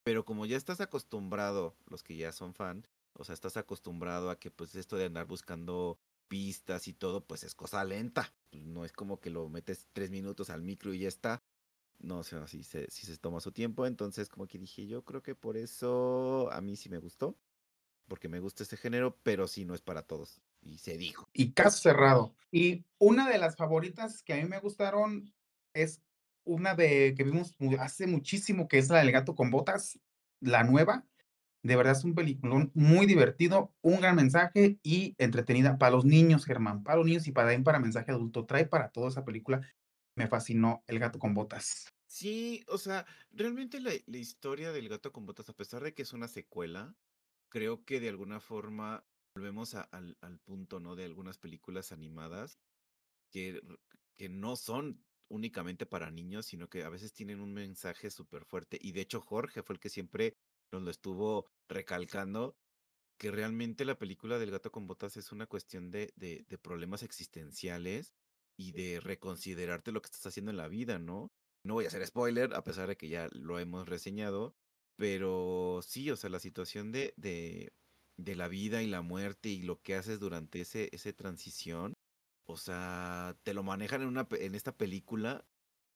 Pero 0.04 0.26
como 0.26 0.46
ya 0.46 0.58
estás 0.58 0.82
acostumbrado, 0.82 1.78
los 1.88 2.04
que 2.04 2.16
ya 2.18 2.32
son 2.32 2.54
fan, 2.56 2.88
O 3.14 3.24
sea, 3.26 3.34
estás 3.34 3.58
acostumbrado 3.58 4.30
a 4.32 4.40
que 4.40 4.52
pues 4.52 4.76
esto 4.76 4.98
de 4.98 5.06
andar 5.06 5.28
buscando 5.28 6.00
pistas 6.30 6.88
y 6.88 6.94
todo, 6.94 7.26
pues 7.28 7.44
es 7.44 7.56
cosa 7.56 7.84
lenta. 7.86 8.34
No 8.52 8.86
es 8.86 8.94
como 8.94 9.20
que 9.20 9.30
lo 9.32 9.50
metes 9.50 9.88
tres 9.94 10.12
minutos 10.12 10.50
al 10.50 10.64
micro 10.64 10.94
y 10.94 11.00
ya 11.02 11.10
está. 11.10 11.44
No, 12.00 12.20
o 12.20 12.24
sea, 12.24 12.48
sí 12.48 12.64
se, 12.64 12.90
sí 12.92 13.06
se 13.08 13.18
toma 13.18 13.42
su 13.42 13.52
tiempo. 13.52 13.86
Entonces, 13.88 14.30
como 14.30 14.48
que 14.48 14.60
dije, 14.60 14.88
yo 14.88 15.04
creo 15.06 15.24
que 15.24 15.36
por 15.36 15.58
eso 15.58 16.50
a 16.52 16.62
mí 16.62 16.76
sí 16.78 16.90
me 16.90 17.00
gustó. 17.00 17.38
Porque 18.12 18.28
me 18.28 18.42
gusta 18.42 18.64
este 18.64 18.76
género, 18.76 19.18
pero 19.24 19.48
sí 19.48 19.64
no 19.64 19.74
es 19.74 19.80
para 19.80 20.02
todos. 20.02 20.42
Y 20.62 20.80
se 20.80 20.98
dijo. 20.98 21.30
Y 21.32 21.54
caso 21.54 21.78
cerrado. 21.78 22.36
Y 22.52 22.84
una 22.98 23.30
de 23.30 23.38
las 23.38 23.56
favoritas 23.56 24.22
que 24.22 24.34
a 24.34 24.36
mí 24.36 24.44
me 24.44 24.60
gustaron 24.60 25.34
es 25.74 26.02
una 26.44 26.76
de 26.76 27.14
que 27.16 27.24
vimos 27.24 27.56
hace 27.80 28.08
muchísimo, 28.08 28.68
que 28.68 28.80
es 28.80 28.90
la 28.90 29.00
del 29.00 29.14
gato 29.14 29.34
con 29.34 29.50
botas, 29.50 29.98
la 30.42 30.66
nueva. 30.66 31.06
De 31.64 31.78
verdad 31.78 31.94
es 31.94 32.04
un 32.04 32.14
peliculón 32.14 32.70
muy 32.74 33.06
divertido, 33.06 33.74
un 33.80 34.02
gran 34.02 34.18
mensaje 34.18 34.78
y 34.84 35.16
entretenida 35.18 35.78
para 35.78 35.92
los 35.92 36.04
niños, 36.04 36.44
Germán, 36.44 36.84
para 36.84 36.98
los 36.98 37.06
niños 37.06 37.28
y 37.28 37.32
para 37.32 37.58
para 37.64 37.80
mensaje 37.80 38.12
adulto. 38.12 38.46
Trae 38.46 38.66
para 38.66 38.90
toda 38.90 39.08
esa 39.08 39.24
película. 39.24 39.62
Me 40.18 40.28
fascinó 40.28 40.84
El 40.86 41.00
gato 41.00 41.18
con 41.18 41.34
botas. 41.34 41.94
Sí, 42.08 42.62
o 42.68 42.78
sea, 42.78 43.06
realmente 43.32 43.80
la, 43.80 43.92
la 44.06 44.18
historia 44.18 44.74
del 44.74 44.90
gato 44.90 45.14
con 45.14 45.26
botas, 45.26 45.48
a 45.48 45.54
pesar 45.54 45.82
de 45.82 45.94
que 45.94 46.02
es 46.02 46.12
una 46.12 46.28
secuela, 46.28 46.94
creo 47.52 47.86
que 47.86 48.00
de 48.02 48.10
alguna 48.10 48.42
forma 48.42 49.06
volvemos 49.36 49.76
a- 49.76 49.84
al, 49.84 50.18
al 50.22 50.40
punto, 50.42 50.80
¿no? 50.82 50.96
De 50.96 51.06
algunas 51.06 51.40
películas 51.40 51.94
animadas 51.94 52.60
que, 53.32 53.62
que 54.18 54.30
no 54.30 54.56
son 54.56 55.06
únicamente 55.30 55.86
para 55.86 56.12
niños, 56.12 56.46
sino 56.48 56.70
que 56.70 56.84
a 56.84 56.90
veces 56.90 57.14
tienen 57.14 57.40
un 57.42 57.54
mensaje 57.54 58.12
súper 58.12 58.46
fuerte. 58.46 58.78
Y 58.82 58.92
de 58.94 59.02
hecho 59.02 59.22
Jorge 59.22 59.64
fue 59.64 59.76
el 59.76 59.80
que 59.80 59.90
siempre 59.90 60.36
nos 60.74 60.84
lo 60.84 60.92
estuvo 60.92 61.48
recalcando, 61.70 62.56
que 63.20 63.32
realmente 63.32 63.86
la 63.86 63.98
película 63.98 64.40
del 64.40 64.52
gato 64.52 64.72
con 64.72 64.88
botas 64.88 65.18
es 65.18 65.32
una 65.32 65.48
cuestión 65.48 65.92
de, 65.92 66.12
de, 66.16 66.46
de 66.48 66.58
problemas 66.58 67.04
existenciales 67.04 68.14
y 68.58 68.72
de 68.74 69.00
reconsiderarte 69.00 69.92
lo 69.92 70.02
que 70.02 70.08
estás 70.08 70.26
haciendo 70.28 70.52
en 70.52 70.58
la 70.58 70.68
vida, 70.68 71.00
¿no? 71.00 71.30
No 71.64 71.76
voy 71.76 71.86
a 71.86 71.90
hacer 71.90 72.06
spoiler, 72.06 72.54
a 72.56 72.64
pesar 72.64 72.88
de 72.90 72.98
que 72.98 73.10
ya 73.10 73.30
lo 73.32 73.60
hemos 73.60 73.88
reseñado, 73.88 74.56
pero 75.02 75.80
sí, 75.82 76.12
o 76.12 76.16
sea, 76.16 76.30
la 76.30 76.40
situación 76.40 76.92
de, 76.92 77.16
de, 77.18 77.74
de 78.18 78.36
la 78.36 78.48
vida 78.48 78.84
y 78.84 78.88
la 78.88 79.02
muerte 79.02 79.50
y 79.50 79.64
lo 79.64 79.82
que 79.82 79.96
haces 79.96 80.20
durante 80.20 80.62
ese, 80.62 80.90
ese 80.92 81.12
transición, 81.12 81.98
o 82.46 82.56
sea, 82.56 83.36
te 83.42 83.56
lo 83.56 83.64
manejan 83.64 84.04
en 84.04 84.10
una, 84.10 84.28
en 84.32 84.54
esta 84.54 84.78
película 84.78 85.44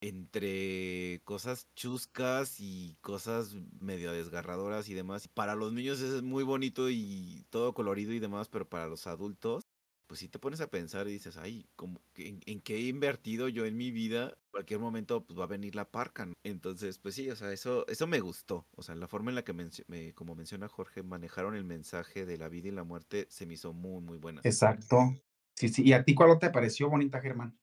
entre 0.01 1.21
cosas 1.23 1.67
chuscas 1.75 2.55
y 2.59 2.97
cosas 3.01 3.53
medio 3.79 4.11
desgarradoras 4.11 4.89
y 4.89 4.95
demás. 4.95 5.27
Para 5.27 5.53
los 5.53 5.71
niños 5.71 6.01
es 6.01 6.23
muy 6.23 6.43
bonito 6.43 6.89
y 6.89 7.45
todo 7.51 7.75
colorido 7.75 8.11
y 8.11 8.17
demás, 8.19 8.49
pero 8.49 8.67
para 8.67 8.87
los 8.87 9.05
adultos, 9.05 9.64
pues 10.07 10.19
si 10.19 10.27
te 10.29 10.39
pones 10.39 10.61
a 10.61 10.69
pensar 10.69 11.07
y 11.07 11.11
dices, 11.13 11.37
ay, 11.37 11.67
como, 11.75 12.01
¿en, 12.15 12.41
en 12.45 12.61
qué 12.61 12.75
he 12.75 12.81
invertido 12.87 13.47
yo 13.49 13.65
en 13.65 13.75
mi 13.77 13.91
vida? 13.91 14.37
Cualquier 14.51 14.79
momento 14.79 15.25
pues 15.25 15.39
va 15.39 15.45
a 15.45 15.47
venir 15.47 15.75
la 15.75 15.89
parca, 15.91 16.25
¿no? 16.25 16.33
Entonces, 16.43 16.99
pues 16.99 17.15
sí, 17.15 17.29
o 17.29 17.35
sea, 17.35 17.51
eso, 17.51 17.85
eso 17.87 18.07
me 18.07 18.19
gustó. 18.19 18.67
O 18.75 18.83
sea, 18.83 18.95
la 18.95 19.07
forma 19.07 19.31
en 19.31 19.35
la 19.35 19.43
que, 19.43 19.53
me- 19.53 20.13
como 20.13 20.35
menciona 20.35 20.67
Jorge, 20.67 21.03
manejaron 21.03 21.55
el 21.55 21.63
mensaje 21.65 22.25
de 22.25 22.37
la 22.37 22.49
vida 22.49 22.67
y 22.69 22.71
la 22.71 22.83
muerte 22.83 23.27
se 23.29 23.45
me 23.45 23.55
hizo 23.55 23.73
muy, 23.73 24.01
muy 24.01 24.17
buena. 24.17 24.41
Exacto. 24.43 25.15
Sí, 25.55 25.69
sí. 25.69 25.83
¿Y 25.83 25.93
a 25.93 26.03
ti 26.03 26.13
cuál 26.13 26.37
te 26.39 26.49
pareció 26.49 26.89
bonita, 26.89 27.21
Germán? 27.21 27.57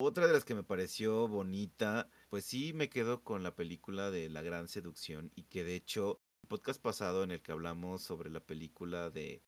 Otra 0.00 0.26
de 0.26 0.32
las 0.32 0.44
que 0.44 0.54
me 0.54 0.62
pareció 0.62 1.26
bonita, 1.26 2.08
pues 2.30 2.44
sí 2.44 2.72
me 2.72 2.88
quedo 2.88 3.24
con 3.24 3.42
la 3.42 3.56
película 3.56 4.10
de 4.10 4.28
La 4.28 4.42
Gran 4.42 4.68
Seducción 4.68 5.32
y 5.34 5.44
que 5.44 5.64
de 5.64 5.74
hecho, 5.74 6.20
el 6.42 6.48
podcast 6.48 6.80
pasado 6.80 7.24
en 7.24 7.32
el 7.32 7.42
que 7.42 7.52
hablamos 7.52 8.02
sobre 8.02 8.30
la 8.30 8.40
película 8.40 9.10
de, 9.10 9.42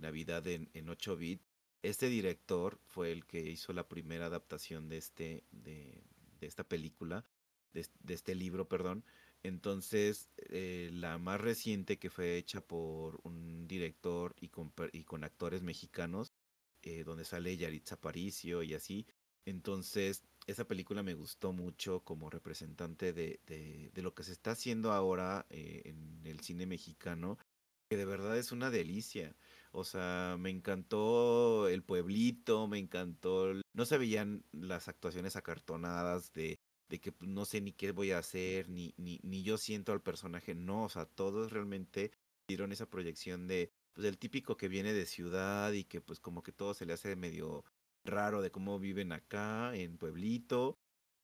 Navidad 0.00 0.46
en, 0.46 0.70
en 0.74 0.88
8 0.88 1.16
bit, 1.16 1.42
este 1.82 2.08
director 2.08 2.80
fue 2.86 3.12
el 3.12 3.26
que 3.26 3.40
hizo 3.40 3.72
la 3.72 3.88
primera 3.88 4.26
adaptación 4.26 4.88
de 4.88 4.96
este, 4.98 5.44
de, 5.52 6.02
esta 6.40 6.64
película, 6.64 7.24
de, 7.72 7.80
es- 7.80 7.90
de 8.00 8.14
este 8.14 8.34
libro, 8.34 8.68
perdón. 8.68 9.04
Entonces, 9.42 10.30
eh, 10.50 10.90
la 10.92 11.18
más 11.18 11.40
reciente 11.40 11.98
que 11.98 12.10
fue 12.10 12.36
hecha 12.36 12.60
por 12.62 13.20
un 13.24 13.66
director 13.68 14.34
y 14.40 14.48
con, 14.48 14.72
y 14.92 15.04
con 15.04 15.24
actores 15.24 15.62
mexicanos, 15.62 16.32
eh, 16.82 17.04
donde 17.04 17.24
sale 17.24 17.56
Yaritza 17.56 17.96
Aparicio 17.96 18.62
y 18.62 18.74
así. 18.74 19.06
Entonces, 19.46 20.24
esa 20.46 20.66
película 20.66 21.02
me 21.02 21.14
gustó 21.14 21.52
mucho 21.52 22.00
como 22.04 22.30
representante 22.30 23.12
de, 23.12 23.40
de, 23.46 23.90
de 23.94 24.02
lo 24.02 24.14
que 24.14 24.22
se 24.24 24.32
está 24.32 24.52
haciendo 24.52 24.92
ahora 24.92 25.46
eh, 25.50 25.82
en 25.86 26.20
el 26.26 26.40
cine 26.40 26.66
mexicano, 26.66 27.38
que 27.88 27.96
de 27.96 28.04
verdad 28.04 28.36
es 28.38 28.52
una 28.52 28.70
delicia. 28.70 29.34
O 29.76 29.82
sea, 29.82 30.36
me 30.38 30.50
encantó 30.50 31.66
el 31.68 31.82
pueblito, 31.82 32.68
me 32.68 32.78
encantó. 32.78 33.54
No 33.72 33.84
se 33.84 33.98
veían 33.98 34.44
las 34.52 34.86
actuaciones 34.86 35.34
acartonadas 35.34 36.32
de, 36.32 36.60
de 36.88 37.00
que 37.00 37.10
pues, 37.10 37.28
no 37.28 37.44
sé 37.44 37.60
ni 37.60 37.72
qué 37.72 37.90
voy 37.90 38.12
a 38.12 38.18
hacer, 38.18 38.68
ni, 38.68 38.94
ni, 38.96 39.18
ni 39.24 39.42
yo 39.42 39.58
siento 39.58 39.92
al 39.92 40.00
personaje. 40.00 40.54
No, 40.54 40.84
o 40.84 40.88
sea, 40.88 41.06
todos 41.06 41.50
realmente 41.50 42.12
dieron 42.46 42.70
esa 42.70 42.86
proyección 42.86 43.48
de, 43.48 43.72
pues, 43.94 44.06
el 44.06 44.16
típico 44.16 44.56
que 44.56 44.68
viene 44.68 44.92
de 44.92 45.06
ciudad 45.06 45.72
y 45.72 45.82
que 45.84 46.00
pues 46.00 46.20
como 46.20 46.44
que 46.44 46.52
todo 46.52 46.74
se 46.74 46.86
le 46.86 46.92
hace 46.92 47.16
medio 47.16 47.64
raro 48.04 48.42
de 48.42 48.52
cómo 48.52 48.78
viven 48.78 49.10
acá 49.10 49.74
en 49.74 49.98
pueblito, 49.98 50.78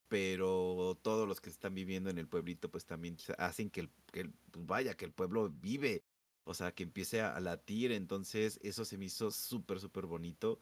pero 0.09 0.99
todos 1.03 1.29
los 1.29 1.41
que 1.41 1.51
están 1.51 1.75
viviendo 1.75 2.11
en 2.11 2.19
el 2.19 2.27
pueblito 2.27 2.69
pues 2.69 2.85
también 2.85 3.17
hacen 3.39 3.71
que 3.71 3.83
el, 3.83 3.91
que 4.13 4.31
pues, 4.51 4.67
vaya, 4.67 4.97
que 4.97 5.05
el 5.05 5.13
pueblo 5.13 5.51
vive, 5.51 6.03
o 6.51 6.55
sea, 6.55 6.73
que 6.73 6.83
empiece 6.83 7.21
a, 7.21 7.39
latir, 7.39 7.93
entonces 7.93 8.59
eso 8.65 8.85
se 8.85 8.99
me 8.99 9.05
hizo 9.05 9.31
súper, 9.31 9.79
súper 9.79 10.07
bonito 10.07 10.61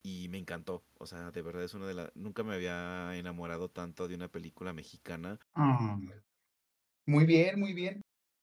y 0.00 0.28
me 0.28 0.38
encantó, 0.38 0.84
o 0.96 1.06
sea, 1.06 1.32
de 1.32 1.42
verdad 1.42 1.64
es 1.64 1.74
una 1.74 1.88
de 1.88 1.94
las, 1.94 2.14
nunca 2.14 2.44
me 2.44 2.54
había 2.54 3.16
enamorado 3.16 3.68
tanto 3.68 4.06
de 4.06 4.14
una 4.14 4.28
película 4.28 4.72
mexicana. 4.72 5.40
Ah, 5.54 5.98
muy 7.04 7.26
bien, 7.26 7.58
muy 7.58 7.72
bien. 7.72 8.00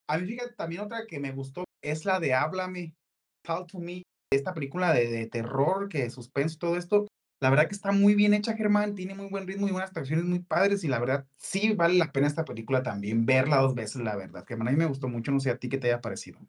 A 0.09 0.17
mí, 0.17 0.27
fíjate, 0.27 0.53
también 0.55 0.81
otra 0.81 1.05
que 1.07 1.17
me 1.17 1.31
gustó 1.31 1.63
es 1.81 2.03
la 2.03 2.19
de 2.19 2.33
Háblame, 2.33 2.93
Talk 3.41 3.71
to 3.71 3.79
Me, 3.79 4.03
esta 4.29 4.53
película 4.53 4.93
de, 4.93 5.27
terror, 5.27 5.87
que 5.87 6.09
suspenso, 6.09 6.57
todo 6.59 6.75
esto. 6.75 7.07
La 7.39 7.49
verdad 7.49 7.69
que 7.69 7.75
está 7.75 7.93
muy 7.93 8.15
bien 8.15 8.33
hecha, 8.33 8.57
Germán, 8.57 8.95
tiene 8.95 9.15
muy 9.15 9.29
buen 9.29 9.47
ritmo 9.47 9.69
y 9.69 9.71
buenas 9.71 9.91
actuaciones 9.91 10.25
muy 10.25 10.39
padres 10.39 10.83
y 10.83 10.89
la 10.89 10.99
verdad 10.99 11.25
sí 11.37 11.73
vale 11.73 11.93
la 11.93 12.11
pena 12.11 12.27
esta 12.27 12.43
película 12.43 12.83
también, 12.83 13.25
verla 13.25 13.61
dos 13.61 13.75
veces, 13.75 14.01
la 14.01 14.17
verdad, 14.17 14.43
Germán, 14.45 14.67
a 14.67 14.71
mí 14.71 14.77
me 14.77 14.87
gustó 14.87 15.07
mucho, 15.07 15.31
no 15.31 15.39
sé 15.39 15.51
a 15.51 15.57
ti 15.57 15.69
qué 15.69 15.77
te 15.77 15.87
haya 15.87 16.01
parecido. 16.01 16.39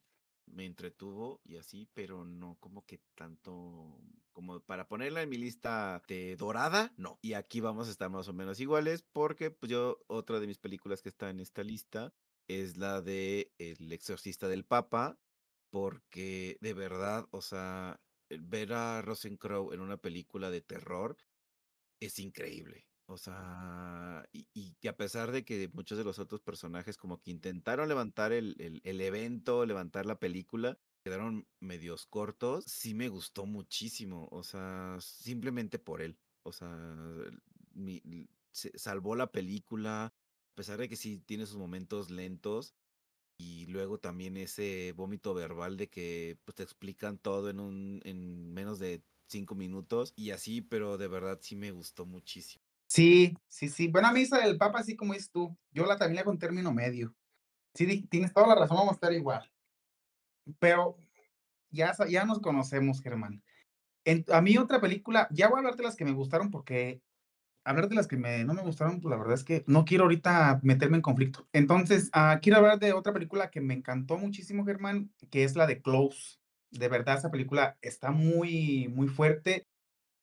Me 0.57 0.65
entretuvo 0.65 1.41
y 1.45 1.57
así, 1.57 1.89
pero 1.93 2.25
no 2.25 2.57
como 2.61 2.85
que 2.87 2.99
tanto 3.15 4.01
como 4.33 4.61
para 4.61 4.89
ponerla 4.89 5.23
en 5.23 5.29
mi 5.29 5.37
lista 5.37 6.03
de 6.09 6.35
dorada, 6.37 6.93
no. 6.97 7.19
Y 7.23 7.35
aquí 7.35 7.61
vamos 7.61 7.89
a 7.89 7.91
estar 7.91 8.11
más 8.11 8.27
o 8.29 8.33
menos 8.33 8.59
iguales 8.59 9.03
porque 9.13 9.51
pues 9.51 9.71
yo 9.71 9.99
otra 10.09 10.41
de 10.41 10.47
mis 10.47 10.59
películas 10.59 11.03
que 11.03 11.11
está 11.11 11.31
en 11.31 11.41
esta 11.41 11.63
lista 11.63 12.15
es 12.49 12.77
la 12.77 13.03
de 13.03 13.53
El 13.59 13.93
exorcista 13.93 14.49
del 14.49 14.65
Papa, 14.65 15.19
porque 15.71 16.57
de 16.61 16.73
verdad, 16.75 17.27
o 17.31 17.43
sea, 17.43 18.01
ver 18.31 18.73
a 18.73 19.03
Rosencrow 19.03 19.73
en 19.73 19.81
una 19.81 19.99
película 19.99 20.51
de 20.51 20.63
terror 20.63 21.19
es 22.01 22.19
increíble. 22.19 22.89
O 23.09 23.19
sea, 23.19 24.25
y, 24.33 24.49
y 24.53 24.75
que 24.81 24.89
a 24.89 24.97
pesar 24.97 25.31
de 25.31 25.45
que 25.45 25.69
muchos 25.73 25.97
de 25.99 26.03
los 26.05 26.19
otros 26.19 26.41
personajes 26.41 26.97
como 26.97 27.21
que 27.21 27.31
intentaron 27.31 27.89
levantar 27.89 28.33
el, 28.33 28.57
el, 28.59 28.81
el 28.85 29.01
evento, 29.01 29.65
levantar 29.65 30.07
la 30.07 30.19
película, 30.19 30.77
quedaron 31.05 31.49
medios 31.61 32.07
cortos, 32.07 32.65
sí 32.67 32.95
me 32.95 33.09
gustó 33.09 33.47
muchísimo. 33.47 34.29
O 34.33 34.43
sea, 34.43 34.99
simplemente 35.01 35.79
por 35.79 36.03
él. 36.03 36.19
O 36.43 36.53
sea, 36.53 36.69
mi- 37.73 38.03
se- 38.53 38.77
salvó 38.79 39.15
la 39.17 39.31
película, 39.33 40.07
a 40.07 40.55
pesar 40.55 40.79
de 40.79 40.89
que 40.89 40.97
sí 40.97 41.19
tiene 41.21 41.47
sus 41.47 41.59
momentos 41.59 42.11
lentos. 42.11 42.75
Y 43.39 43.67
luego 43.67 43.99
también 44.01 44.37
ese 44.39 44.93
vómito 44.97 45.35
verbal 45.35 45.77
de 45.79 45.91
que 45.91 46.39
pues, 46.45 46.57
te 46.57 46.65
explican 46.65 47.19
todo 47.19 47.51
en 47.51 47.61
un, 47.61 48.01
en 48.05 48.53
menos 48.55 48.79
de 48.81 49.05
cinco 49.29 49.55
minutos 49.57 50.15
y 50.17 50.31
así, 50.33 50.63
pero 50.63 50.99
de 50.99 51.09
verdad 51.09 51.41
sí 51.43 51.57
me 51.57 51.73
gustó 51.73 52.07
muchísimo. 52.07 52.66
Sí, 52.97 53.35
sí, 53.47 53.69
sí. 53.69 53.89
Bueno, 53.89 54.09
a 54.09 54.13
mí 54.13 54.23
esa 54.23 54.39
del 54.39 54.57
Papa, 54.57 54.79
así 54.79 54.97
como 54.97 55.13
es 55.13 55.31
tú, 55.31 55.55
yo 55.71 55.85
la 55.85 55.95
hago 55.97 56.33
en 56.33 56.39
término 56.39 56.73
medio. 56.73 57.15
Sí, 57.75 58.07
tienes 58.09 58.33
toda 58.33 58.47
la 58.47 58.55
razón, 58.55 58.79
vamos 58.79 58.93
a 58.93 58.95
estar 58.95 59.13
igual. 59.13 59.53
Pero 60.59 60.97
ya, 61.71 61.93
ya 62.09 62.25
nos 62.25 62.41
conocemos, 62.41 63.03
Germán. 63.03 63.43
A 64.33 64.41
mí 64.41 64.57
otra 64.57 64.81
película, 64.81 65.29
ya 65.31 65.49
voy 65.49 65.57
a 65.57 65.59
hablar 65.59 65.77
de 65.77 65.83
las 65.83 65.95
que 65.95 66.07
me 66.07 66.13
gustaron 66.13 66.51
porque 66.51 67.03
hablar 67.65 67.91
de 67.91 67.97
las 67.97 68.07
que 68.07 68.17
no 68.17 68.55
me 68.55 68.63
gustaron, 68.63 69.03
pues 69.03 69.11
la 69.11 69.19
verdad 69.19 69.35
es 69.35 69.45
que 69.45 69.63
no 69.67 69.85
quiero 69.85 70.05
ahorita 70.05 70.61
meterme 70.63 70.97
en 70.97 71.03
conflicto. 71.03 71.47
Entonces, 71.53 72.09
ah, 72.15 72.39
quiero 72.41 72.61
hablar 72.61 72.79
de 72.79 72.95
otra 72.95 73.13
película 73.13 73.51
que 73.51 73.61
me 73.61 73.75
encantó 73.75 74.17
muchísimo, 74.17 74.65
Germán, 74.65 75.13
que 75.31 75.45
es 75.45 75.55
la 75.55 75.67
de 75.67 75.83
Close. 75.83 76.39
De 76.71 76.89
verdad, 76.89 77.19
esa 77.19 77.31
película 77.31 77.77
está 77.83 78.11
muy, 78.11 78.89
muy 78.89 79.09
fuerte 79.09 79.67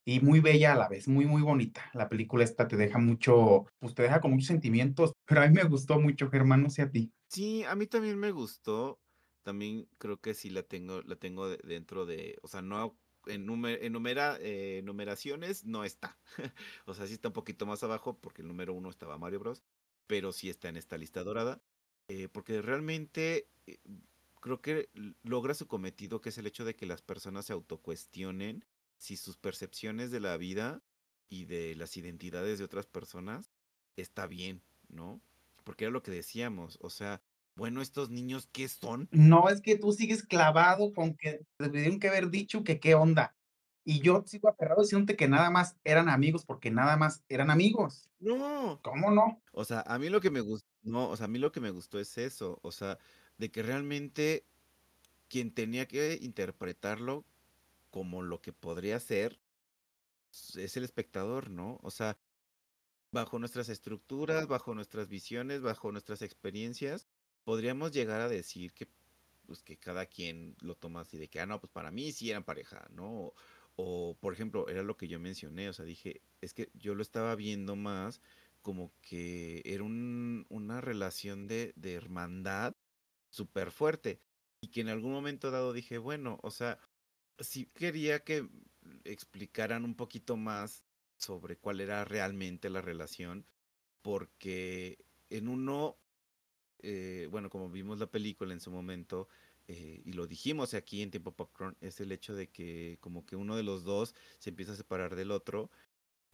y 0.06 0.20
muy 0.20 0.40
bella 0.42 0.74
a 0.74 0.78
la 0.78 0.90
vez, 0.90 1.08
muy, 1.08 1.26
muy 1.26 1.42
bonita. 1.42 1.90
La 1.94 2.10
película 2.10 2.44
esta 2.44 2.68
te 2.68 2.78
deja 2.78 2.98
mucho, 3.00 3.66
pues 3.80 3.94
te 3.96 4.04
deja 4.04 4.22
con 4.22 4.32
muchos 4.32 4.48
sentimientos, 4.48 5.14
pero 5.26 5.42
a 5.42 5.48
mí 5.48 5.54
me 5.54 5.64
gustó 5.64 6.00
mucho, 6.00 6.30
Germán, 6.30 6.64
no 6.64 6.70
sé 6.70 6.84
a 6.84 6.92
ti. 6.92 7.12
Sí, 7.30 7.64
a 7.64 7.76
mí 7.76 7.88
también 7.88 8.18
me 8.20 8.32
gustó. 8.32 9.00
también 9.44 9.90
creo 9.98 10.22
que 10.22 10.34
sí 10.36 10.50
la 10.50 10.64
tengo, 10.64 11.02
la 11.02 11.18
tengo 11.18 11.50
de- 11.50 11.58
dentro 11.66 12.06
de, 12.06 12.38
o 12.44 12.48
sea, 12.48 12.62
no 12.62 12.98
en, 13.26 13.46
nume- 13.48 13.78
en 13.82 13.92
numera- 13.94 14.38
eh, 14.40 14.82
numeraciones 14.86 15.66
no 15.66 15.84
está. 15.84 16.18
O 16.86 16.94
sea, 16.94 17.08
sí 17.08 17.14
está 17.14 17.28
un 17.30 17.34
poquito 17.34 17.66
más 17.66 17.84
abajo 17.84 18.20
porque 18.22 18.42
el 18.42 18.48
número 18.48 18.74
uno 18.74 18.90
estaba 18.90 19.18
Mario 19.18 19.40
Bros. 19.40 19.64
Pero 20.08 20.32
sí 20.32 20.50
está 20.50 20.70
en 20.70 20.78
esta 20.78 20.98
lista 20.98 21.24
dorada. 21.24 21.62
eh, 22.08 22.30
porque 22.30 22.62
realmente 22.62 23.50
eh, 23.68 23.80
creo 24.42 24.62
que 24.62 24.90
logra 25.24 25.54
su 25.54 25.68
cometido, 25.68 26.22
que 26.22 26.30
es 26.30 26.38
el 26.38 26.48
hecho 26.48 26.66
de 26.66 26.76
que 26.76 26.86
las 26.86 27.02
personas 27.02 27.46
se 27.46 27.54
autocuestionen 27.54 28.66
si 29.04 29.18
sus 29.18 29.36
percepciones 29.36 30.12
de 30.12 30.22
la 30.22 30.38
vida 30.38 30.82
y 31.28 31.44
de 31.44 31.76
las 31.76 31.98
identidades 31.98 32.58
de 32.58 32.64
otras 32.64 32.86
personas 32.86 33.52
está 33.98 34.28
bien, 34.28 34.64
¿no? 34.88 35.20
Porque 35.66 35.84
era 35.84 35.92
lo 35.92 36.04
que 36.04 36.12
decíamos, 36.12 36.78
o 36.80 36.90
sea, 36.90 37.22
bueno, 37.56 37.82
estos 37.82 38.10
niños, 38.10 38.48
¿qué 38.54 38.70
son? 38.70 39.10
No, 39.12 39.50
es 39.50 39.60
que 39.60 39.78
tú 39.78 39.92
sigues 39.92 40.24
clavado 40.24 40.94
con 40.94 41.18
que 41.18 41.42
tuvieron 41.58 42.00
que 42.00 42.08
haber 42.08 42.30
dicho 42.30 42.64
que 42.64 42.80
qué 42.80 42.96
onda. 42.96 43.36
Y 43.84 44.00
yo 44.00 44.24
sigo 44.26 44.48
aferrado 44.48 44.84
diciéndote 44.84 45.18
que 45.18 45.28
nada 45.28 45.50
más 45.50 45.76
eran 45.84 46.08
amigos, 46.08 46.46
porque 46.46 46.72
nada 46.72 46.96
más 46.96 47.26
eran 47.28 47.52
amigos. 47.52 48.10
No. 48.20 48.80
¿Cómo 48.84 49.12
no? 49.12 49.44
O 49.52 49.66
sea, 49.66 49.82
a 49.82 50.00
mí 50.00 50.08
lo 50.08 50.22
que 50.22 50.32
me 50.32 50.40
gustó, 50.40 50.70
no, 50.82 51.10
o 51.10 51.18
sea, 51.18 51.26
a 51.26 51.30
mí 51.30 51.40
lo 51.40 51.52
que 51.52 51.60
me 51.60 51.72
gustó 51.72 52.00
es 52.00 52.18
eso, 52.18 52.58
o 52.62 52.72
sea, 52.72 52.98
de 53.38 53.52
que 53.52 53.64
realmente 53.64 54.46
quien 55.28 55.54
tenía 55.54 55.90
que 55.90 56.18
interpretarlo 56.22 57.26
como 57.94 58.24
lo 58.24 58.42
que 58.42 58.54
podría 58.54 59.00
ser 59.00 59.40
es 60.56 60.78
el 60.78 60.84
espectador, 60.84 61.50
¿no? 61.52 61.80
O 61.84 61.92
sea, 61.92 62.18
bajo 63.12 63.40
nuestras 63.40 63.70
estructuras, 63.70 64.48
bajo 64.48 64.76
nuestras 64.76 65.10
visiones, 65.10 65.62
bajo 65.62 65.92
nuestras 65.92 66.22
experiencias, 66.22 67.08
podríamos 67.44 67.92
llegar 67.92 68.22
a 68.22 68.30
decir 68.30 68.74
que, 68.74 68.90
pues, 69.46 69.64
que 69.64 69.78
cada 69.80 70.08
quien 70.08 70.56
lo 70.62 70.76
toma 70.76 71.02
así 71.02 71.18
de 71.18 71.30
que, 71.30 71.40
ah, 71.42 71.46
no, 71.46 71.60
pues 71.62 71.72
para 71.72 71.92
mí 71.92 72.12
sí 72.14 72.32
eran 72.32 72.44
pareja, 72.46 72.88
¿no? 72.92 73.34
O, 73.76 74.18
por 74.20 74.34
ejemplo, 74.34 74.68
era 74.70 74.84
lo 74.84 74.98
que 74.98 75.08
yo 75.08 75.20
mencioné, 75.20 75.70
o 75.70 75.74
sea, 75.74 75.86
dije, 75.86 76.24
es 76.42 76.54
que 76.54 76.72
yo 76.76 76.96
lo 76.96 77.02
estaba 77.04 77.36
viendo 77.36 77.76
más 77.76 78.22
como 78.62 78.94
que 79.02 79.62
era 79.66 79.84
un- 79.84 80.46
una 80.50 80.82
relación 80.82 81.48
de, 81.48 81.74
de 81.76 81.94
hermandad 81.96 82.76
súper 83.30 83.72
fuerte 83.72 84.22
y 84.62 84.70
que 84.70 84.82
en 84.82 84.90
algún 84.90 85.12
momento 85.12 85.52
dado 85.52 85.74
dije, 85.74 85.98
bueno, 85.98 86.40
o 86.44 86.52
sea, 86.52 86.80
sí 87.40 87.66
quería 87.74 88.24
que 88.24 88.48
explicaran 89.04 89.86
un 89.86 89.96
poquito 89.96 90.38
más 90.38 90.84
sobre 91.18 91.58
cuál 91.58 91.82
era 91.82 92.06
realmente 92.06 92.70
la 92.70 92.82
relación, 92.82 93.46
porque 94.02 95.06
en 95.30 95.48
uno, 95.48 95.98
eh, 96.80 97.28
bueno, 97.32 97.50
como 97.50 97.70
vimos 97.70 98.00
la 98.00 98.08
película 98.12 98.54
en 98.54 98.60
su 98.60 98.72
momento, 98.72 99.30
eh, 99.68 100.02
y 100.06 100.14
lo 100.14 100.28
dijimos 100.28 100.74
aquí 100.74 101.02
en 101.02 101.12
Tiempo 101.12 101.36
Popcorn, 101.36 101.78
es 101.80 102.00
el 102.02 102.12
hecho 102.12 102.36
de 102.36 102.50
que 102.50 102.98
como 103.02 103.26
que 103.26 103.36
uno 103.36 103.56
de 103.56 103.64
los 103.64 103.84
dos 103.84 104.16
se 104.40 104.50
empieza 104.50 104.74
a 104.74 104.76
separar 104.76 105.16
del 105.16 105.32
otro, 105.32 105.72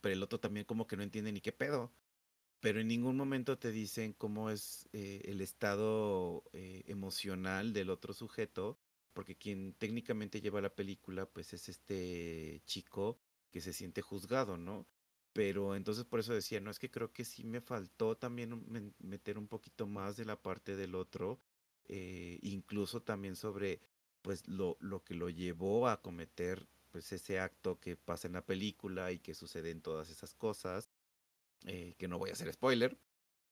pero 0.01 0.13
el 0.13 0.23
otro 0.23 0.39
también 0.39 0.65
como 0.65 0.87
que 0.87 0.97
no 0.97 1.03
entiende 1.03 1.31
ni 1.31 1.41
qué 1.41 1.51
pedo. 1.51 1.93
Pero 2.61 2.81
en 2.81 2.87
ningún 2.89 3.15
momento 3.17 3.57
te 3.57 3.71
dicen 3.71 4.13
cómo 4.13 4.49
es 4.49 4.89
eh, 4.93 5.21
el 5.25 5.41
estado 5.41 6.43
eh, 6.53 6.83
emocional 6.87 7.73
del 7.73 7.89
otro 7.89 8.13
sujeto, 8.13 8.77
porque 9.19 9.35
quien 9.35 9.73
técnicamente 9.73 10.39
lleva 10.39 10.61
la 10.61 10.73
película, 10.73 11.25
pues 11.25 11.51
es 11.51 11.67
este 11.67 12.61
chico 12.65 13.19
que 13.51 13.59
se 13.59 13.73
siente 13.73 14.01
juzgado, 14.01 14.55
¿no? 14.55 14.87
Pero 15.33 15.75
entonces 15.75 16.05
por 16.05 16.21
eso 16.21 16.33
decía, 16.33 16.61
no, 16.61 16.71
es 16.71 16.79
que 16.79 16.89
creo 16.89 17.11
que 17.11 17.25
sí 17.25 17.43
me 17.43 17.59
faltó 17.59 18.15
también 18.15 18.63
meter 18.97 19.37
un 19.37 19.49
poquito 19.49 19.87
más 19.87 20.15
de 20.15 20.23
la 20.23 20.41
parte 20.41 20.77
del 20.77 20.95
otro, 20.95 21.41
eh, 21.83 22.39
incluso 22.43 23.01
también 23.01 23.35
sobre, 23.35 23.81
pues, 24.21 24.47
lo, 24.47 24.77
lo 24.79 25.03
que 25.03 25.15
lo 25.15 25.29
llevó 25.29 25.89
a 25.89 26.01
cometer, 26.01 26.69
pues, 26.89 27.11
ese 27.11 27.41
acto 27.41 27.77
que 27.77 27.97
pasa 27.97 28.27
en 28.27 28.35
la 28.35 28.45
película 28.45 29.11
y 29.11 29.19
que 29.19 29.33
sucede 29.33 29.71
en 29.71 29.81
todas 29.81 30.09
esas 30.09 30.33
cosas 30.33 30.89
eh, 31.65 31.93
que 31.97 32.07
no 32.07 32.19
voy 32.19 32.29
a 32.29 32.33
hacer 32.33 32.53
spoiler. 32.53 32.97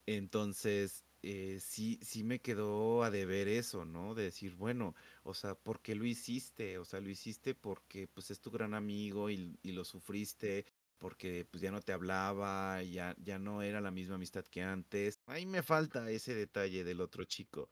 Entonces, 0.08 1.06
eh, 1.22 1.60
sí, 1.62 2.00
sí 2.02 2.24
me 2.24 2.40
quedó 2.40 3.04
a 3.04 3.12
deber 3.12 3.50
eso, 3.50 3.86
¿no? 3.86 4.16
De 4.16 4.24
decir, 4.24 4.56
bueno, 4.56 4.96
o 5.24 5.34
sea, 5.34 5.54
¿por 5.56 5.82
qué 5.82 5.96
lo 5.96 6.06
hiciste? 6.06 6.78
O 6.78 6.86
sea, 6.86 7.02
lo 7.02 7.10
hiciste 7.10 7.54
porque 7.56 8.08
pues 8.08 8.32
es 8.32 8.40
tu 8.40 8.50
gran 8.50 8.74
amigo 8.74 9.30
y, 9.30 9.60
y 9.62 9.74
lo 9.74 9.84
sufriste, 9.84 10.66
porque 10.98 11.46
pues 11.52 11.62
ya 11.62 11.72
no 11.72 11.82
te 11.82 11.92
hablaba, 11.92 12.82
ya, 12.84 13.16
ya 13.20 13.38
no 13.38 13.62
era 13.62 13.82
la 13.82 13.92
misma 13.92 14.16
amistad 14.16 14.46
que 14.46 14.64
antes. 14.64 15.20
Ahí 15.26 15.46
me 15.46 15.62
falta 15.62 16.10
ese 16.10 16.34
detalle 16.34 16.86
del 16.86 17.02
otro 17.02 17.26
chico. 17.26 17.70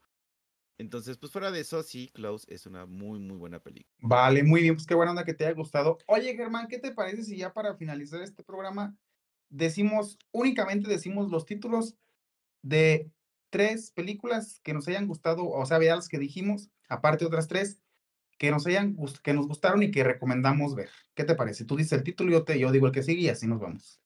Entonces, 0.77 1.17
pues 1.17 1.31
fuera 1.31 1.51
de 1.51 1.61
eso, 1.61 1.81
sí, 1.83 2.09
Klaus 2.13 2.45
es 2.49 2.65
una 2.65 2.85
muy, 2.85 3.19
muy 3.19 3.37
buena 3.37 3.61
película. 3.61 3.95
Vale, 3.99 4.43
muy 4.43 4.61
bien, 4.61 4.75
pues 4.75 4.85
qué 4.85 4.93
buena 4.93 5.11
onda 5.11 5.23
que 5.23 5.33
te 5.33 5.45
haya 5.45 5.55
gustado. 5.55 5.97
Oye, 6.07 6.35
Germán, 6.35 6.67
¿qué 6.67 6.79
te 6.79 6.91
parece 6.91 7.23
si 7.23 7.37
ya 7.37 7.53
para 7.53 7.75
finalizar 7.75 8.21
este 8.21 8.43
programa 8.43 8.97
decimos, 9.49 10.17
únicamente 10.31 10.89
decimos 10.89 11.31
los 11.31 11.45
títulos 11.45 11.95
de 12.65 13.12
tres 13.51 13.91
películas 13.91 14.60
que 14.63 14.73
nos 14.73 14.88
hayan 14.88 15.08
gustado, 15.08 15.47
o 15.47 15.65
sea, 15.65 15.82
ya 15.82 15.95
las 15.95 16.10
que 16.10 16.17
dijimos, 16.17 16.71
aparte 16.89 17.25
otras 17.25 17.47
tres 17.47 17.80
que 18.38 18.51
nos 18.51 18.65
hayan 18.65 18.97
que 19.23 19.34
nos 19.34 19.47
gustaron 19.47 19.84
y 19.84 19.91
que 19.91 20.04
recomendamos 20.04 20.75
ver. 20.75 20.89
¿Qué 21.13 21.23
te 21.23 21.36
parece? 21.36 21.63
Tú 21.63 21.78
dices 21.78 21.93
el 21.93 22.04
título, 22.04 22.32
yo 22.32 22.43
te, 22.43 22.60
yo 22.60 22.71
digo 22.71 22.88
el 22.88 22.91
que 22.91 23.04
sigue 23.04 23.21
y 23.21 23.30
así 23.30 23.47
nos 23.47 23.60
vamos. 23.60 24.01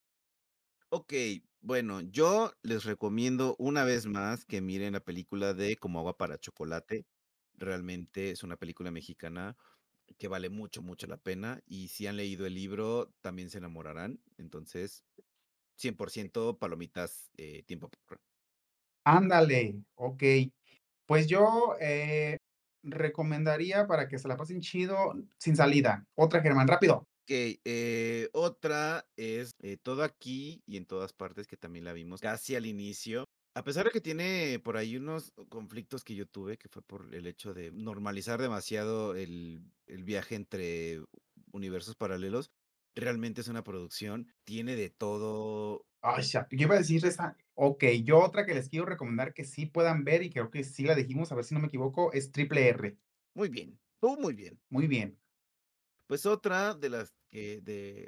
Ok, 0.89 1.13
bueno, 1.61 2.01
yo 2.01 2.51
les 2.61 2.83
recomiendo 2.83 3.55
una 3.57 3.85
vez 3.85 4.05
más 4.05 4.45
que 4.45 4.61
miren 4.61 4.93
la 4.93 4.99
película 4.99 5.53
de 5.53 5.77
Como 5.77 5.99
agua 5.99 6.17
para 6.17 6.37
chocolate. 6.37 7.05
Realmente 7.53 8.31
es 8.31 8.43
una 8.43 8.57
película 8.57 8.91
mexicana 8.91 9.57
que 10.17 10.27
vale 10.27 10.49
mucho, 10.49 10.81
mucho 10.81 11.07
la 11.07 11.17
pena. 11.17 11.61
Y 11.65 11.87
si 11.87 12.07
han 12.07 12.17
leído 12.17 12.45
el 12.45 12.55
libro, 12.55 13.13
también 13.21 13.49
se 13.49 13.57
enamorarán. 13.57 14.19
Entonces, 14.37 15.05
100% 15.77 16.59
palomitas, 16.59 17.31
eh, 17.37 17.63
tiempo. 17.63 17.89
Ándale, 19.05 19.83
ok. 19.95 20.23
Pues 21.05 21.27
yo 21.27 21.75
eh, 21.79 22.37
recomendaría 22.83 23.87
para 23.87 24.07
que 24.07 24.19
se 24.19 24.27
la 24.27 24.37
pasen 24.37 24.61
chido, 24.61 25.13
sin 25.37 25.55
salida. 25.55 26.05
Otra, 26.15 26.41
Germán, 26.41 26.67
rápido. 26.67 27.05
Ok, 27.23 27.31
eh, 27.63 28.29
otra 28.33 29.07
es 29.15 29.51
eh, 29.61 29.77
Todo 29.81 30.03
aquí 30.03 30.63
y 30.65 30.77
en 30.77 30.85
todas 30.85 31.13
partes, 31.13 31.45
que 31.47 31.57
también 31.57 31.85
la 31.85 31.93
vimos 31.93 32.21
casi 32.21 32.55
al 32.55 32.65
inicio. 32.65 33.25
A 33.55 33.63
pesar 33.63 33.85
de 33.85 33.91
que 33.91 34.01
tiene 34.01 34.59
por 34.63 34.77
ahí 34.77 34.95
unos 34.97 35.31
conflictos 35.49 36.03
que 36.03 36.15
yo 36.15 36.25
tuve, 36.25 36.57
que 36.57 36.69
fue 36.69 36.81
por 36.81 37.13
el 37.13 37.27
hecho 37.27 37.53
de 37.53 37.71
normalizar 37.71 38.41
demasiado 38.41 39.15
el, 39.15 39.61
el 39.85 40.03
viaje 40.03 40.35
entre 40.35 41.03
universos 41.51 41.95
paralelos, 41.95 42.49
realmente 42.95 43.41
es 43.41 43.47
una 43.47 43.63
producción, 43.63 44.33
tiene 44.45 44.75
de 44.75 44.89
todo. 44.89 45.87
Ay, 46.01 46.23
yo 46.23 46.45
iba 46.51 46.75
a 46.75 46.77
decir 46.77 47.05
esa. 47.05 47.37
Ok, 47.53 47.83
yo 48.03 48.19
otra 48.19 48.45
que 48.45 48.53
les 48.53 48.69
quiero 48.69 48.85
recomendar 48.85 49.33
que 49.33 49.43
sí 49.45 49.65
puedan 49.65 50.03
ver 50.05 50.23
y 50.23 50.29
creo 50.29 50.49
que 50.51 50.63
sí 50.63 50.83
la 50.83 50.95
dijimos, 50.95 51.31
a 51.31 51.35
ver 51.35 51.43
si 51.45 51.53
no 51.53 51.59
me 51.61 51.67
equivoco, 51.67 52.11
es 52.13 52.31
Triple 52.31 52.67
R. 52.69 52.97
Muy 53.33 53.49
bien, 53.49 53.79
todo 53.99 54.17
muy 54.17 54.33
bien. 54.35 54.61
Muy 54.69 54.87
bien. 54.87 55.19
Pues 56.07 56.25
otra 56.25 56.73
de 56.73 56.89
las 56.89 57.15
de, 57.31 57.61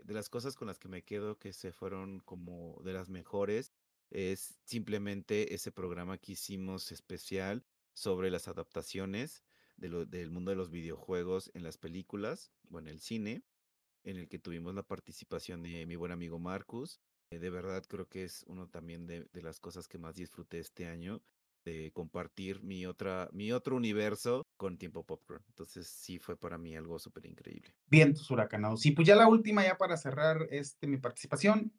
de 0.03 0.13
las 0.13 0.29
cosas 0.29 0.55
con 0.55 0.67
las 0.67 0.79
que 0.79 0.87
me 0.89 1.03
quedo 1.03 1.37
que 1.37 1.53
se 1.53 1.71
fueron 1.71 2.19
como 2.19 2.81
de 2.83 2.93
las 2.93 3.09
mejores 3.09 3.71
es 4.09 4.59
simplemente 4.65 5.53
ese 5.53 5.71
programa 5.71 6.17
que 6.17 6.31
hicimos 6.33 6.91
especial 6.91 7.63
sobre 7.93 8.31
las 8.31 8.47
adaptaciones 8.47 9.43
de 9.77 9.89
lo- 9.89 10.05
del 10.07 10.31
mundo 10.31 10.49
de 10.51 10.57
los 10.57 10.71
videojuegos 10.71 11.51
en 11.53 11.63
las 11.63 11.77
películas 11.77 12.51
o 12.71 12.79
en 12.79 12.87
el 12.87 12.99
cine, 12.99 13.45
en 14.03 14.17
el 14.17 14.27
que 14.27 14.39
tuvimos 14.39 14.73
la 14.73 14.83
participación 14.83 15.63
de 15.63 15.85
mi 15.85 15.95
buen 15.95 16.11
amigo 16.11 16.39
Marcus. 16.39 16.99
Eh, 17.31 17.39
de 17.39 17.49
verdad 17.49 17.83
creo 17.87 18.07
que 18.07 18.23
es 18.23 18.43
uno 18.47 18.67
también 18.67 19.07
de, 19.07 19.27
de 19.31 19.41
las 19.41 19.59
cosas 19.59 19.87
que 19.87 19.97
más 19.97 20.15
disfruté 20.15 20.59
este 20.59 20.87
año, 20.87 21.21
de 21.65 21.91
compartir 21.93 22.61
mi 22.63 22.85
otra, 22.85 23.29
mi 23.31 23.51
otro 23.51 23.75
universo 23.75 24.43
con 24.57 24.77
Tiempo 24.77 25.05
Popcorn. 25.05 25.43
Entonces 25.49 25.87
sí 25.87 26.19
fue 26.19 26.37
para 26.37 26.57
mí 26.57 26.75
algo 26.75 26.99
súper 26.99 27.25
increíble. 27.25 27.73
Vientos 27.87 28.29
huracanados. 28.31 28.85
Y 28.85 28.91
pues 28.91 29.07
ya 29.07 29.15
la 29.15 29.27
última, 29.27 29.63
ya 29.63 29.77
para 29.77 29.97
cerrar 29.97 30.47
este, 30.49 30.87
mi 30.87 30.97
participación, 30.97 31.73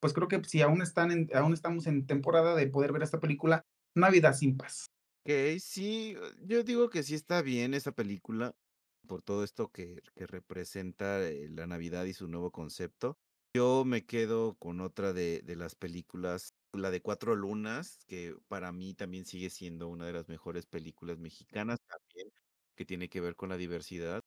pues 0.00 0.12
creo 0.12 0.28
que 0.28 0.42
si 0.44 0.62
aún 0.62 0.82
están 0.82 1.10
en, 1.10 1.30
aún 1.34 1.52
estamos 1.52 1.86
en 1.86 2.06
temporada 2.06 2.54
de 2.54 2.66
poder 2.66 2.92
ver 2.92 3.02
esta 3.02 3.20
película, 3.20 3.64
Navidad 3.94 4.34
sin 4.34 4.56
paz. 4.56 4.86
Ok, 5.26 5.58
sí, 5.58 6.14
yo 6.42 6.62
digo 6.62 6.90
que 6.90 7.02
sí 7.02 7.14
está 7.14 7.40
bien 7.40 7.72
esa 7.72 7.92
película 7.92 8.54
por 9.04 9.22
todo 9.22 9.44
esto 9.44 9.70
que, 9.70 10.00
que 10.14 10.26
representa 10.26 11.22
eh, 11.28 11.48
la 11.50 11.66
Navidad 11.66 12.04
y 12.04 12.14
su 12.14 12.28
nuevo 12.28 12.50
concepto. 12.52 13.18
Yo 13.56 13.84
me 13.84 14.04
quedo 14.04 14.56
con 14.58 14.80
otra 14.80 15.12
de, 15.12 15.40
de 15.42 15.56
las 15.56 15.74
películas, 15.76 16.54
la 16.72 16.90
de 16.90 17.00
Cuatro 17.02 17.36
Lunas, 17.36 17.98
que 18.06 18.34
para 18.48 18.72
mí 18.72 18.94
también 18.94 19.26
sigue 19.26 19.50
siendo 19.50 19.88
una 19.88 20.06
de 20.06 20.12
las 20.12 20.28
mejores 20.28 20.66
películas 20.66 21.18
mexicanas 21.18 21.78
también, 21.86 22.30
que 22.76 22.84
tiene 22.84 23.08
que 23.08 23.20
ver 23.20 23.36
con 23.36 23.48
la 23.50 23.56
diversidad. 23.56 24.20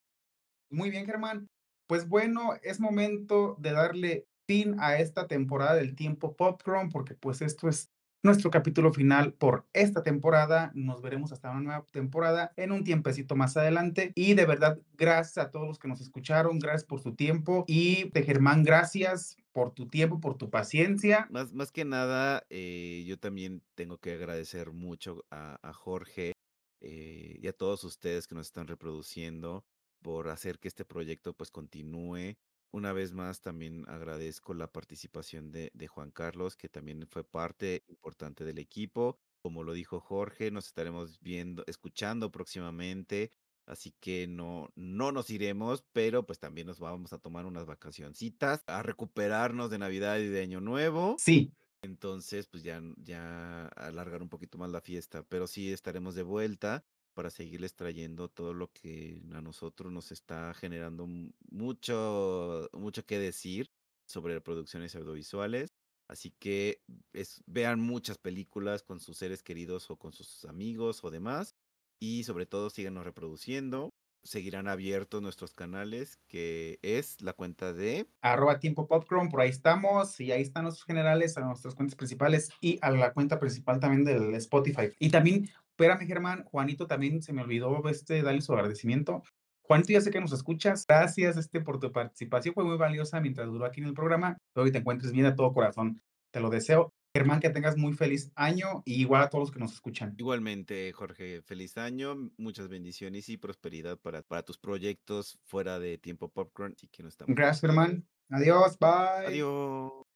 Muy 0.69 0.89
bien, 0.89 1.05
Germán. 1.05 1.47
Pues 1.87 2.07
bueno, 2.07 2.53
es 2.61 2.79
momento 2.79 3.55
de 3.59 3.71
darle 3.71 4.25
fin 4.47 4.75
a 4.79 4.99
esta 4.99 5.27
temporada 5.27 5.75
del 5.75 5.95
tiempo 5.95 6.35
Popcorn, 6.35 6.89
porque 6.89 7.15
pues 7.15 7.41
esto 7.41 7.69
es 7.69 7.89
nuestro 8.27 8.51
capítulo 8.51 8.93
final 8.93 9.33
por 9.33 9.65
esta 9.73 10.03
temporada. 10.03 10.71
Nos 10.75 11.01
veremos 11.01 11.31
hasta 11.31 11.49
una 11.49 11.61
nueva 11.61 11.85
temporada 11.91 12.53
en 12.57 12.71
un 12.71 12.83
tiempecito 12.83 13.35
más 13.35 13.57
adelante. 13.57 14.11
Y 14.15 14.33
de 14.35 14.45
verdad, 14.45 14.79
gracias 14.95 15.37
a 15.37 15.49
todos 15.49 15.65
los 15.65 15.79
que 15.79 15.87
nos 15.87 16.01
escucharon, 16.01 16.59
gracias 16.59 16.83
por 16.83 16.99
su 16.99 17.15
tiempo. 17.15 17.63
Y 17.67 18.09
de 18.11 18.23
Germán, 18.23 18.63
gracias 18.63 19.37
por 19.53 19.71
tu 19.71 19.87
tiempo, 19.87 20.19
por 20.19 20.37
tu 20.37 20.49
paciencia. 20.49 21.27
Más, 21.31 21.53
más 21.53 21.71
que 21.71 21.85
nada, 21.85 22.45
eh, 22.49 23.03
yo 23.07 23.17
también 23.17 23.63
tengo 23.75 23.97
que 23.97 24.11
agradecer 24.11 24.71
mucho 24.71 25.25
a, 25.31 25.57
Jorge 25.73 26.33
eh, 26.81 27.39
y 27.41 27.47
a 27.47 27.53
todos 27.53 27.83
ustedes 27.83 28.27
que 28.27 28.35
nos 28.35 28.47
están 28.47 28.67
reproduciendo 28.67 29.63
por 30.01 30.27
hacer 30.29 30.59
que 30.59 30.67
este 30.67 30.85
proyecto 30.85 31.33
pues 31.33 31.49
continúe. 31.49 32.35
Una 32.71 32.91
vez 32.93 33.13
más 33.13 33.41
también 33.41 33.85
agradezco 33.87 34.53
la 34.53 34.71
participación 34.71 35.51
de, 35.51 35.71
de 35.73 35.87
Juan 35.87 36.11
Carlos, 36.11 36.55
que 36.57 36.69
también 36.69 37.07
fue 37.09 37.23
parte 37.23 37.83
importante 37.87 38.43
del 38.43 38.59
equipo. 38.59 39.17
Como 39.41 39.63
lo 39.63 39.73
dijo 39.73 39.99
Jorge, 40.01 40.51
nos 40.51 40.67
estaremos 40.67 41.19
viendo, 41.21 41.63
escuchando 41.67 42.31
próximamente. 42.31 43.31
Así 43.65 43.91
que 43.99 44.27
no, 44.27 44.69
no 44.75 45.11
nos 45.11 45.29
iremos, 45.29 45.83
pero 45.93 46.25
pues 46.25 46.39
también 46.39 46.67
nos 46.67 46.79
vamos 46.79 47.13
a 47.13 47.19
tomar 47.19 47.45
unas 47.45 47.65
vacacioncitas, 47.65 48.63
a 48.67 48.81
recuperarnos 48.83 49.69
de 49.69 49.77
Navidad 49.77 50.19
y 50.19 50.27
de 50.27 50.41
Año 50.41 50.61
Nuevo. 50.61 51.23
Sí, 51.23 51.53
Entonces, 51.83 52.47
pues 52.47 52.63
ya, 52.63 52.81
ya 52.97 53.67
alargar 53.69 54.21
un 54.21 54.29
poquito 54.29 54.57
más 54.57 54.71
la 54.71 54.81
fiesta, 54.81 55.23
pero 55.23 55.47
sí 55.47 55.71
estaremos 55.71 56.15
de 56.15 56.23
vuelta 56.23 56.85
para 57.17 57.31
seguirles 57.31 57.75
trayendo 57.75 58.29
todo 58.29 58.53
lo 58.53 58.71
que 58.71 59.23
a 59.33 59.41
nosotros 59.41 59.91
nos 59.91 60.11
está 60.11 60.53
generando 60.53 61.07
mu- 61.07 61.31
mucho, 61.49 62.69
mucho 62.73 63.05
que 63.05 63.19
decir 63.19 63.71
sobre 64.07 64.39
producciones 64.41 64.95
audiovisuales. 64.95 65.73
Así 66.07 66.31
que 66.39 66.83
es, 67.13 67.43
vean 67.47 67.81
muchas 67.81 68.17
películas 68.19 68.83
con 68.83 68.99
sus 68.99 69.17
seres 69.17 69.43
queridos 69.43 69.89
o 69.91 69.97
con 69.97 70.13
sus 70.13 70.45
amigos 70.45 71.03
o 71.03 71.09
demás. 71.11 71.55
Y 71.99 72.23
sobre 72.23 72.45
todo 72.45 72.69
síganos 72.69 73.03
reproduciendo. 73.05 73.89
Seguirán 74.23 74.67
abiertos 74.67 75.21
nuestros 75.21 75.53
canales, 75.53 76.17
que 76.27 76.79
es 76.83 77.21
la 77.21 77.33
cuenta 77.33 77.73
de 77.73 78.07
arroba 78.21 78.59
tiempo 78.59 78.87
popcorn, 78.87 79.29
por 79.29 79.41
ahí 79.41 79.49
estamos. 79.49 80.19
Y 80.19 80.31
ahí 80.31 80.41
están 80.41 80.63
nuestros 80.63 80.85
generales, 80.85 81.37
a 81.37 81.41
nuestras 81.41 81.75
cuentas 81.75 81.95
principales 81.95 82.51
y 82.61 82.79
a 82.81 82.91
la 82.91 83.13
cuenta 83.13 83.39
principal 83.39 83.79
también 83.79 84.03
del 84.05 84.33
Spotify. 84.35 84.91
Y 84.99 85.09
también, 85.09 85.49
espérame, 85.77 86.07
Germán, 86.07 86.43
Juanito 86.45 86.87
también 86.87 87.21
se 87.21 87.33
me 87.33 87.43
olvidó 87.43 87.87
este, 87.87 88.23
darle 88.23 88.41
su 88.41 88.53
agradecimiento. 88.53 89.21
Juanito, 89.61 89.93
ya 89.93 90.01
sé 90.01 90.09
que 90.09 90.19
nos 90.19 90.31
escuchas. 90.31 90.85
Gracias 90.87 91.37
este, 91.37 91.61
por 91.61 91.79
tu 91.79 91.91
participación. 91.91 92.55
Fue 92.55 92.63
muy 92.63 92.77
valiosa 92.77 93.21
mientras 93.21 93.47
duró 93.47 93.65
aquí 93.65 93.81
en 93.81 93.87
el 93.87 93.93
programa. 93.93 94.37
Espero 94.47 94.65
que 94.65 94.71
te 94.71 94.77
encuentres 94.79 95.11
bien 95.11 95.25
de 95.25 95.33
todo 95.33 95.53
corazón. 95.53 96.01
Te 96.31 96.39
lo 96.39 96.49
deseo. 96.49 96.93
Germán, 97.13 97.39
que 97.39 97.49
tengas 97.49 97.77
muy 97.77 97.93
feliz 97.93 98.31
año 98.35 98.83
y 98.85 99.01
igual 99.01 99.23
a 99.23 99.29
todos 99.29 99.43
los 99.43 99.51
que 99.51 99.59
nos 99.59 99.73
escuchan. 99.73 100.15
Igualmente, 100.17 100.91
Jorge, 100.93 101.41
feliz 101.41 101.77
año, 101.77 102.31
muchas 102.37 102.69
bendiciones 102.69 103.29
y 103.29 103.37
prosperidad 103.37 103.97
para, 103.97 104.21
para 104.21 104.43
tus 104.43 104.57
proyectos 104.57 105.39
fuera 105.45 105.79
de 105.79 105.97
tiempo 105.97 106.29
popcorn. 106.29 106.75
Que 106.91 107.03
no 107.03 107.09
estamos. 107.09 107.35
Gracias, 107.35 107.61
Germán. 107.61 108.05
Adiós, 108.29 108.77
bye. 108.79 109.27
Adiós. 109.27 110.05